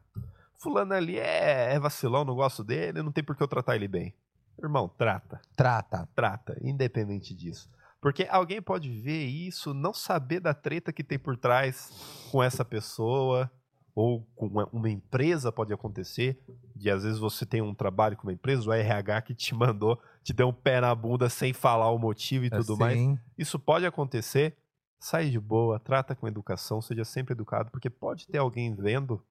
[0.58, 3.88] fulano ali é, é vacilão, não gosto dele, não tem por que eu tratar ele
[3.88, 4.14] bem.
[4.58, 6.08] Irmão, trata, Trata.
[6.14, 7.68] trata, independente disso.
[8.00, 11.90] Porque alguém pode ver isso, não saber da treta que tem por trás
[12.30, 13.50] com essa pessoa,
[13.96, 16.38] ou com uma, uma empresa pode acontecer,
[16.76, 19.98] de às vezes você tem um trabalho com uma empresa, o RH que te mandou,
[20.22, 22.92] te deu um pé na bunda sem falar o motivo e tudo mais.
[22.92, 24.54] Assim, Isso pode acontecer.
[25.00, 29.24] sai de boa, trata com educação, seja sempre educado, porque pode ter alguém vendo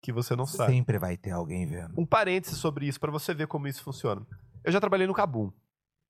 [0.00, 0.74] que você não sabe.
[0.74, 2.00] Sempre vai ter alguém vendo.
[2.00, 4.24] Um parêntese sobre isso, pra você ver como isso funciona.
[4.62, 5.50] Eu já trabalhei no Cabum.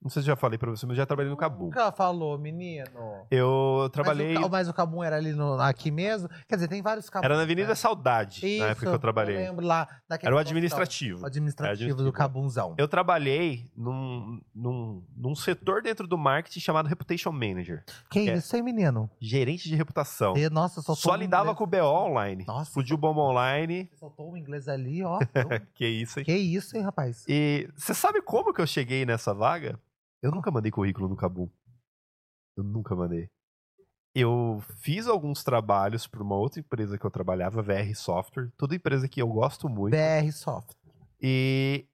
[0.00, 1.64] Não sei se eu já falei pra você, mas eu já trabalhei no Cabum.
[1.64, 2.86] Nunca falou, menino.
[3.30, 4.34] Eu trabalhei.
[4.34, 6.28] Mas o, mas o Cabum era ali no, aqui mesmo?
[6.48, 7.24] Quer dizer, tem vários Cabum.
[7.24, 7.74] Era na Avenida né?
[7.74, 9.36] Saudade, Isso, na época que eu trabalhei.
[9.36, 9.88] lembro lá.
[10.08, 11.22] daquele Era o administrativo.
[11.22, 12.04] o administrativo administrativo.
[12.04, 12.74] do Cabunzão.
[12.78, 17.84] Eu trabalhei num, num, num setor dentro do marketing chamado Reputation Manager.
[18.08, 18.36] Que é.
[18.36, 19.10] isso aí, menino?
[19.20, 20.36] Gerente de reputação.
[20.36, 21.58] E, nossa, Só soltou um lidava inglês.
[21.58, 22.44] com o BO online.
[22.46, 23.88] Nossa, Fudiu bomba online.
[23.90, 25.18] você soltou o inglês ali, ó.
[25.74, 26.24] Que isso, hein?
[26.24, 27.24] que isso, hein, rapaz?
[27.28, 29.78] E você sabe como que eu cheguei nessa vaga?
[30.22, 31.48] Eu nunca mandei currículo no Cabum.
[32.56, 33.28] Eu nunca mandei.
[34.14, 39.08] Eu fiz alguns trabalhos para uma outra empresa que eu trabalhava, VR Software, toda empresa
[39.08, 39.92] que eu gosto muito.
[39.92, 40.74] BR Soft.
[41.20, 41.86] E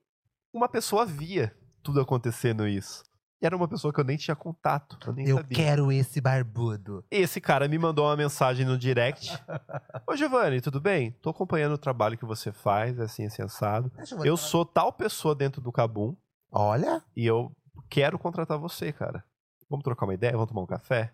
[0.53, 3.03] uma pessoa via tudo acontecendo isso.
[3.43, 5.55] E era uma pessoa que eu nem tinha contato, eu nem Eu sabia.
[5.57, 7.05] quero esse barbudo.
[7.11, 9.29] Esse cara me mandou uma mensagem no direct.
[10.09, 11.11] Ô Giovanni, tudo bem?
[11.21, 13.91] Tô acompanhando o trabalho que você faz, assim, assim, assado.
[13.97, 14.43] Deixa eu Eu ver.
[14.43, 16.17] sou tal pessoa dentro do Cabum
[16.51, 17.53] Olha, e eu
[17.89, 19.25] quero contratar você, cara.
[19.69, 20.33] Vamos trocar uma ideia?
[20.33, 21.13] Vamos tomar um café?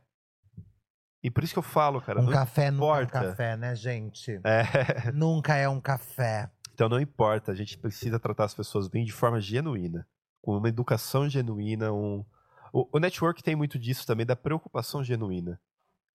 [1.23, 2.21] E por isso que eu falo, cara.
[2.21, 3.13] um não café nunca é um importa.
[3.29, 4.41] café, né, gente?
[4.45, 6.51] É, Nunca é um café.
[6.73, 10.07] então não importa, a gente precisa tratar as pessoas bem de forma genuína,
[10.41, 12.25] com uma educação genuína, um
[12.73, 15.61] o, o network tem muito disso também da preocupação genuína.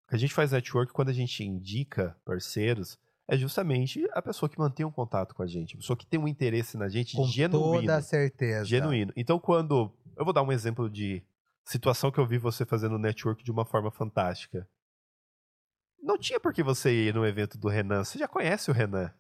[0.08, 4.86] A gente faz network quando a gente indica parceiros, é justamente a pessoa que mantém
[4.86, 7.82] um contato com a gente, a pessoa que tem um interesse na gente Com genuíno.
[7.82, 8.66] toda certeza.
[8.66, 9.12] Genuíno.
[9.16, 9.92] Então, quando.
[10.18, 11.24] Eu vou dar um exemplo de
[11.66, 14.68] situação que eu vi você fazendo network de uma forma fantástica.
[16.02, 18.04] Não tinha por que você ir no evento do Renan.
[18.04, 19.12] Você já conhece o Renan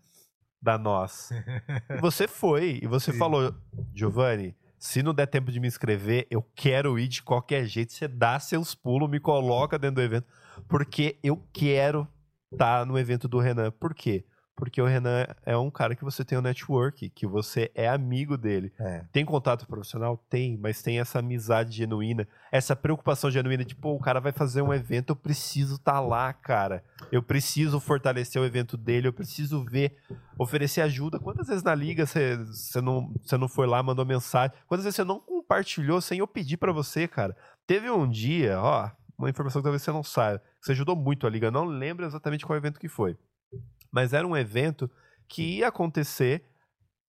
[0.61, 1.29] da Nós.
[2.01, 3.19] Você foi e você Sim.
[3.19, 3.53] falou,
[3.93, 7.93] Giovanni, se não der tempo de me inscrever, eu quero ir de qualquer jeito.
[7.93, 10.27] Você dá seus pulos, me coloca dentro do evento.
[10.67, 12.07] Porque eu quero
[12.51, 13.71] estar no evento do Renan.
[13.71, 14.25] Por quê?
[14.55, 18.37] Porque o Renan é um cara que você tem um network, que você é amigo
[18.37, 18.71] dele.
[18.79, 19.03] É.
[19.11, 20.17] Tem contato profissional?
[20.29, 24.61] Tem, mas tem essa amizade genuína, essa preocupação genuína de, pô, o cara vai fazer
[24.61, 26.83] um evento, eu preciso estar lá, cara.
[27.11, 29.97] Eu preciso fortalecer o evento dele, eu preciso ver,
[30.39, 31.19] oferecer ajuda.
[31.19, 34.55] Quantas vezes na liga você você não, você não foi lá, mandou mensagem?
[34.67, 37.35] Quantas vezes você não compartilhou sem eu pedir pra você, cara?
[37.67, 41.29] Teve um dia, ó, uma informação que talvez você não saiba, você ajudou muito a
[41.29, 43.17] liga, eu não lembro exatamente qual evento que foi.
[43.95, 44.91] Mas era um evento
[45.25, 46.43] que ia acontecer,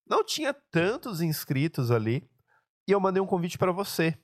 [0.08, 2.22] não tinha tantos inscritos ali,
[2.86, 4.16] e eu mandei um convite pra você.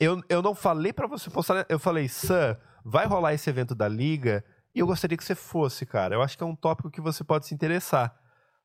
[0.00, 3.86] Eu, eu não falei pra você postar, eu falei, Sam, vai rolar esse evento da
[3.86, 4.42] liga
[4.74, 6.14] e eu gostaria que você fosse, cara.
[6.14, 8.18] Eu acho que é um tópico que você pode se interessar.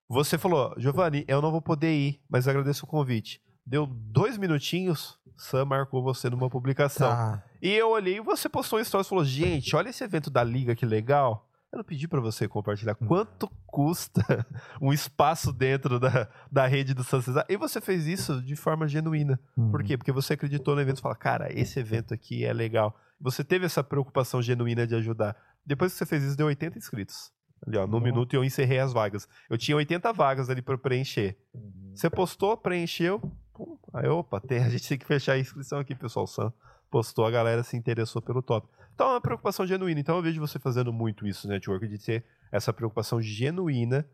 [0.08, 3.41] Você falou, Giovanni, eu não vou poder ir, mas agradeço o convite.
[3.66, 7.10] Deu dois minutinhos, Sam marcou você numa publicação.
[7.10, 7.44] Tá.
[7.62, 10.44] E eu olhei e você postou uma história e falou: gente, olha esse evento da
[10.46, 11.50] Liga, que legal.
[11.74, 14.22] Eu não pedi pra você compartilhar quanto custa
[14.80, 17.44] um espaço dentro da, da rede do São César.
[17.50, 19.40] E você fez isso de forma genuína.
[19.56, 19.88] Por Uhum.
[19.88, 19.98] quê?
[19.98, 22.96] Porque você acreditou no evento e falou: cara, esse evento aqui é legal.
[23.20, 25.36] Você teve essa preocupação genuína de ajudar.
[25.66, 27.32] Depois que você fez isso, deu 80 inscritos.
[27.66, 28.04] Ali, ó, no Nossa.
[28.04, 29.28] minuto eu encerrei as vagas.
[29.50, 31.36] Eu tinha 80 vagas ali pra preencher.
[31.56, 31.92] Uhum.
[31.96, 33.20] Você postou, preencheu.
[33.52, 36.26] Pum, aí, opa, tem, a gente tem que fechar a inscrição aqui, pessoal.
[36.26, 36.54] O Sam
[36.92, 38.68] postou, a galera se interessou pelo top.
[38.94, 40.00] Então é uma preocupação genuína.
[40.00, 44.08] Então eu vejo você fazendo muito isso no network, de ter essa preocupação genuína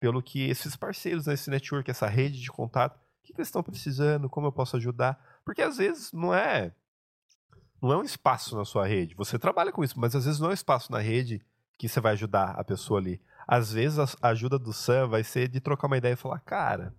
[0.00, 3.62] pelo que esses parceiros nesse network, essa rede de contato, o que, que eles estão
[3.62, 5.18] precisando, como eu posso ajudar.
[5.44, 6.72] Porque às vezes não é.
[7.80, 9.14] Não é um espaço na sua rede.
[9.14, 11.44] Você trabalha com isso, mas às vezes não é um espaço na rede
[11.78, 13.20] que você vai ajudar a pessoa ali.
[13.46, 16.94] Às vezes a ajuda do Sam vai ser de trocar uma ideia e falar, cara,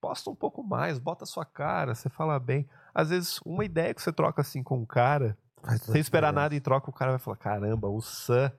[0.00, 2.68] posta um pouco mais, bota a sua cara, você fala bem.
[2.94, 5.38] Às vezes, uma ideia que você troca assim com um cara,
[5.82, 8.52] sem esperar nada em troca, o cara vai falar: caramba, o Sam,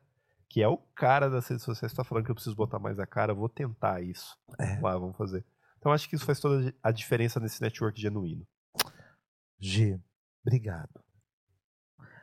[0.49, 3.07] que é o cara das redes sociais, tá falando que eu preciso botar mais a
[3.07, 4.37] cara, vou tentar isso.
[4.59, 4.79] É.
[4.79, 5.45] Lá, vamos fazer.
[5.79, 8.45] Então acho que isso faz toda a diferença nesse network genuíno.
[9.59, 9.99] Gi,
[10.45, 11.01] obrigado.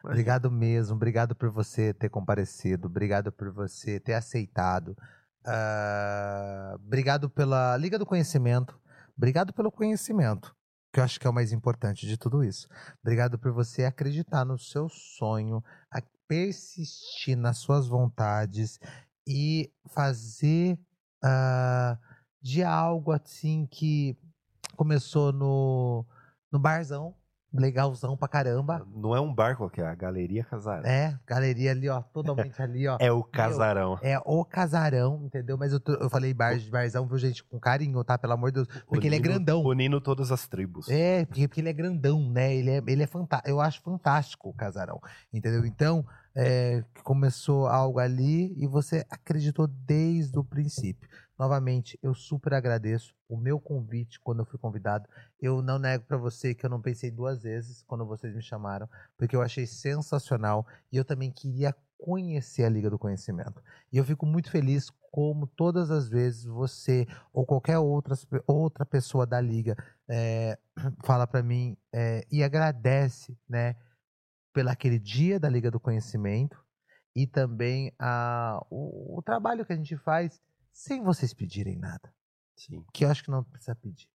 [0.04, 4.96] Obrigado mesmo, obrigado por você ter comparecido, obrigado por você ter aceitado.
[5.44, 8.78] Ah, obrigado pela Liga do Conhecimento,
[9.16, 10.54] obrigado pelo conhecimento,
[10.92, 12.68] que eu acho que é o mais importante de tudo isso.
[13.02, 15.62] Obrigado por você acreditar no seu sonho,
[16.28, 18.78] persistir nas suas vontades
[19.26, 20.78] e fazer
[21.24, 21.98] ah,
[22.40, 24.16] de algo assim que
[24.76, 26.04] começou no,
[26.52, 27.14] no barzão,
[27.52, 28.86] legalzão pra caramba.
[28.94, 30.84] Não é um bar qualquer, é a Galeria Casarão.
[30.88, 32.96] É, galeria ali, ó, totalmente ali, ó.
[33.00, 33.98] É o casarão.
[34.02, 35.56] É o casarão, entendeu?
[35.56, 38.18] Mas eu, tô- eu falei bar, barzão, viu, gente, com carinho, tá?
[38.18, 38.68] Pelo amor de Deus.
[38.86, 39.62] Porque ele é Unindo- grandão.
[39.64, 40.88] Unindo todas as tribos.
[40.88, 42.54] É, porque, porque ele é grandão, né?
[42.54, 43.48] Ele é, ele é fantástico.
[43.50, 45.00] Eu acho fantástico o casarão,
[45.32, 45.64] entendeu?
[45.64, 51.08] Então, é, que começou algo ali e você acreditou desde o princípio.
[51.38, 55.08] Novamente, eu super agradeço o meu convite quando eu fui convidado.
[55.40, 58.88] Eu não nego para você que eu não pensei duas vezes quando vocês me chamaram,
[59.16, 63.62] porque eu achei sensacional e eu também queria conhecer a Liga do Conhecimento.
[63.92, 68.14] E eu fico muito feliz como todas as vezes você ou qualquer outra,
[68.46, 69.76] outra pessoa da Liga
[70.08, 70.58] é,
[71.04, 73.76] fala para mim é, e agradece, né,
[74.52, 76.58] pelo aquele dia da Liga do Conhecimento
[77.14, 80.40] e também a, o, o trabalho que a gente faz
[80.78, 82.14] sem vocês pedirem nada.
[82.56, 82.84] Sim.
[82.92, 84.08] Que eu acho que não precisa pedir.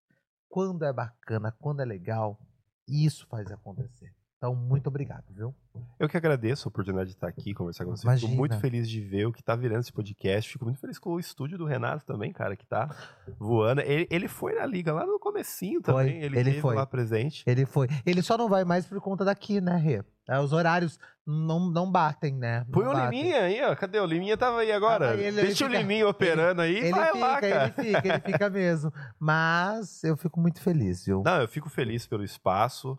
[0.47, 2.39] Quando é bacana, quando é legal,
[2.87, 4.15] isso faz acontecer.
[4.37, 5.53] Então, muito obrigado, viu?
[5.99, 8.05] Eu que agradeço a oportunidade de estar aqui, conversar com você.
[8.05, 8.29] Imagina.
[8.29, 10.51] Fico muito feliz de ver o que tá virando esse podcast.
[10.51, 12.89] Fico muito feliz com o estúdio do Renato também, cara, que tá
[13.37, 13.81] voando.
[13.81, 16.19] Ele, ele foi na liga lá no comecinho também.
[16.19, 16.75] Foi, ele, ele foi.
[16.75, 17.43] lá presente.
[17.45, 17.87] Ele foi.
[18.05, 20.03] Ele só não vai mais por conta daqui, né, Rê?
[20.29, 20.97] É, os horários
[21.27, 22.65] não, não batem, né?
[22.71, 22.93] Põe o.
[22.93, 23.75] Liminha aí, ó.
[23.75, 23.99] Cadê?
[23.99, 25.11] O Liminha tava aí agora.
[25.11, 27.73] Aí, ele- Deixa ele o fica- Liminha operando aí Ele vai fica, lá, cara.
[27.77, 28.93] ele fica, ele fica mesmo.
[29.19, 31.21] Mas eu fico muito feliz, viu?
[31.25, 32.97] Não, eu fico feliz pelo espaço.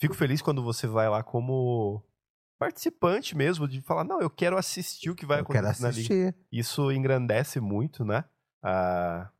[0.00, 2.04] Fico feliz quando você vai lá como
[2.58, 6.34] participante mesmo, de falar, não, eu quero assistir o que vai eu acontecer na liga.
[6.50, 8.24] Isso engrandece muito, né?
[8.62, 9.30] a-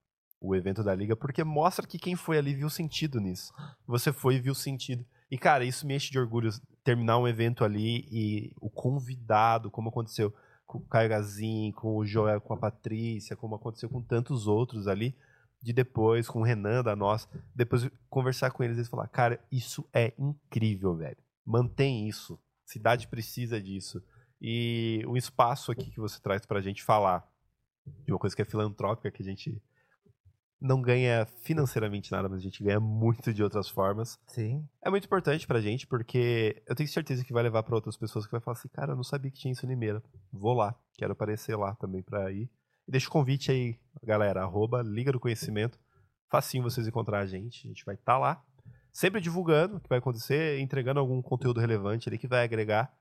[0.41, 3.53] o evento da liga, porque mostra que quem foi ali viu sentido nisso.
[3.89, 5.05] Você foi e viu sentido.
[5.29, 6.49] E, cara, isso me enche de orgulho
[6.89, 10.35] terminar um evento ali e o convidado, como aconteceu
[10.65, 14.89] com o Caio Gazin, com o Joel, com a Patrícia, como aconteceu com tantos outros
[14.89, 15.15] ali,
[15.61, 19.87] de depois, com o Renan da nossa, depois conversar com eles e falar, cara, isso
[19.93, 21.19] é incrível, velho.
[21.45, 22.41] Mantém isso.
[22.65, 24.03] Cidade precisa disso.
[24.41, 27.31] E o espaço aqui que você traz pra gente falar
[28.07, 29.63] de uma coisa que é filantrópica, que a gente
[30.61, 34.19] não ganha financeiramente nada, mas a gente ganha muito de outras formas.
[34.27, 34.67] Sim.
[34.83, 38.27] É muito importante pra gente, porque eu tenho certeza que vai levar pra outras pessoas
[38.27, 40.03] que vai falar assim, cara, eu não sabia que tinha isso em Limeira.
[40.33, 42.51] Vou lá, quero aparecer lá também pra ir.
[42.87, 45.79] E deixa o convite aí, galera, arroba Liga do Conhecimento.
[46.31, 48.43] Facinho vocês encontrar a gente, a gente vai estar lá.
[48.93, 52.93] Sempre divulgando o que vai acontecer, entregando algum conteúdo relevante ali que vai agregar.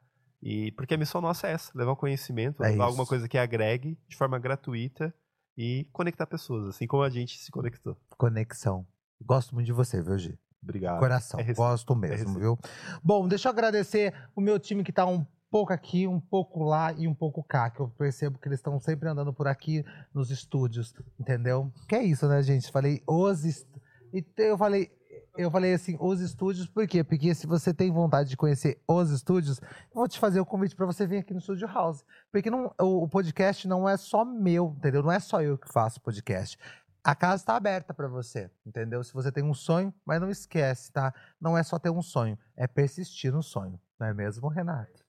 [0.44, 2.84] E porque a missão nossa é essa, levar o conhecimento, É levar isso.
[2.84, 5.12] alguma coisa que agregue de forma gratuita
[5.58, 7.98] e conectar pessoas, assim como a gente se conectou.
[8.18, 8.86] Conexão.
[9.20, 10.38] Gosto muito de você, viu, Gi?
[10.62, 11.00] Obrigado.
[11.00, 11.40] Coração.
[11.40, 11.54] É.
[11.54, 12.40] Gosto mesmo, recíproco.
[12.40, 12.60] viu?
[13.04, 16.94] Bom, deixa eu agradecer o meu time que tá um pouco aqui, um pouco lá
[16.94, 19.84] e um pouco cá, que eu percebo que eles estão sempre andando por aqui
[20.14, 21.72] nos estúdios, entendeu?
[21.88, 22.72] Que é isso, né, gente?
[22.72, 23.66] Falei os est...
[24.14, 24.92] e eu falei
[25.38, 27.04] eu falei assim, os estúdios, por quê?
[27.04, 29.62] Porque se você tem vontade de conhecer os estúdios,
[29.94, 32.04] vou te fazer o convite para você vir aqui no Studio House.
[32.32, 35.04] Porque não, o, o podcast não é só meu, entendeu?
[35.04, 36.58] Não é só eu que faço podcast.
[37.04, 39.04] A casa está aberta para você, entendeu?
[39.04, 41.14] Se você tem um sonho, mas não esquece, tá?
[41.40, 45.06] Não é só ter um sonho, é persistir no sonho, não é mesmo, Renato?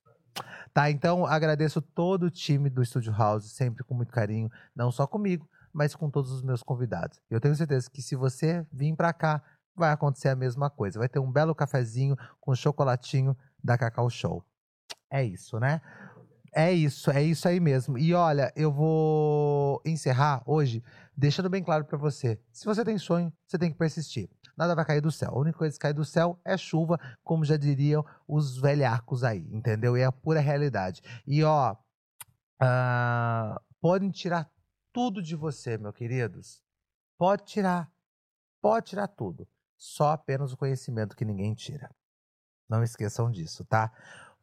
[0.73, 5.07] Tá, então agradeço todo o time do Studio House, sempre com muito carinho, não só
[5.07, 7.21] comigo, mas com todos os meus convidados.
[7.31, 9.43] Eu tenho certeza que se você vir para cá,
[9.79, 10.99] vai acontecer a mesma coisa.
[10.99, 14.45] Vai ter um belo cafezinho com chocolatinho da Cacau Show.
[15.11, 15.81] É isso, né?
[16.55, 17.99] É isso, é isso aí mesmo.
[17.99, 20.83] E olha, eu vou encerrar hoje
[21.17, 22.41] deixando bem claro para você.
[22.53, 24.29] Se você tem sonho, você tem que persistir.
[24.57, 25.31] Nada vai cair do céu.
[25.31, 29.47] A única coisa que cai do céu é chuva, como já diriam os velhacos aí,
[29.53, 29.97] entendeu?
[29.97, 31.01] E é a pura realidade.
[31.27, 31.77] E ó,
[32.61, 34.51] ah, podem tirar
[34.93, 36.61] tudo de você, meus queridos.
[37.17, 37.89] Pode tirar.
[38.61, 39.47] Pode tirar tudo.
[39.79, 41.91] Só apenas o conhecimento que ninguém tira.
[42.69, 43.91] Não esqueçam disso, tá?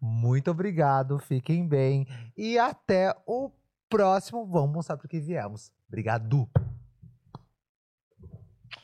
[0.01, 3.51] Muito obrigado, fiquem bem e até o
[3.89, 4.45] próximo.
[4.45, 5.71] Vamos mostrar para que viemos.
[5.87, 6.49] Obrigado.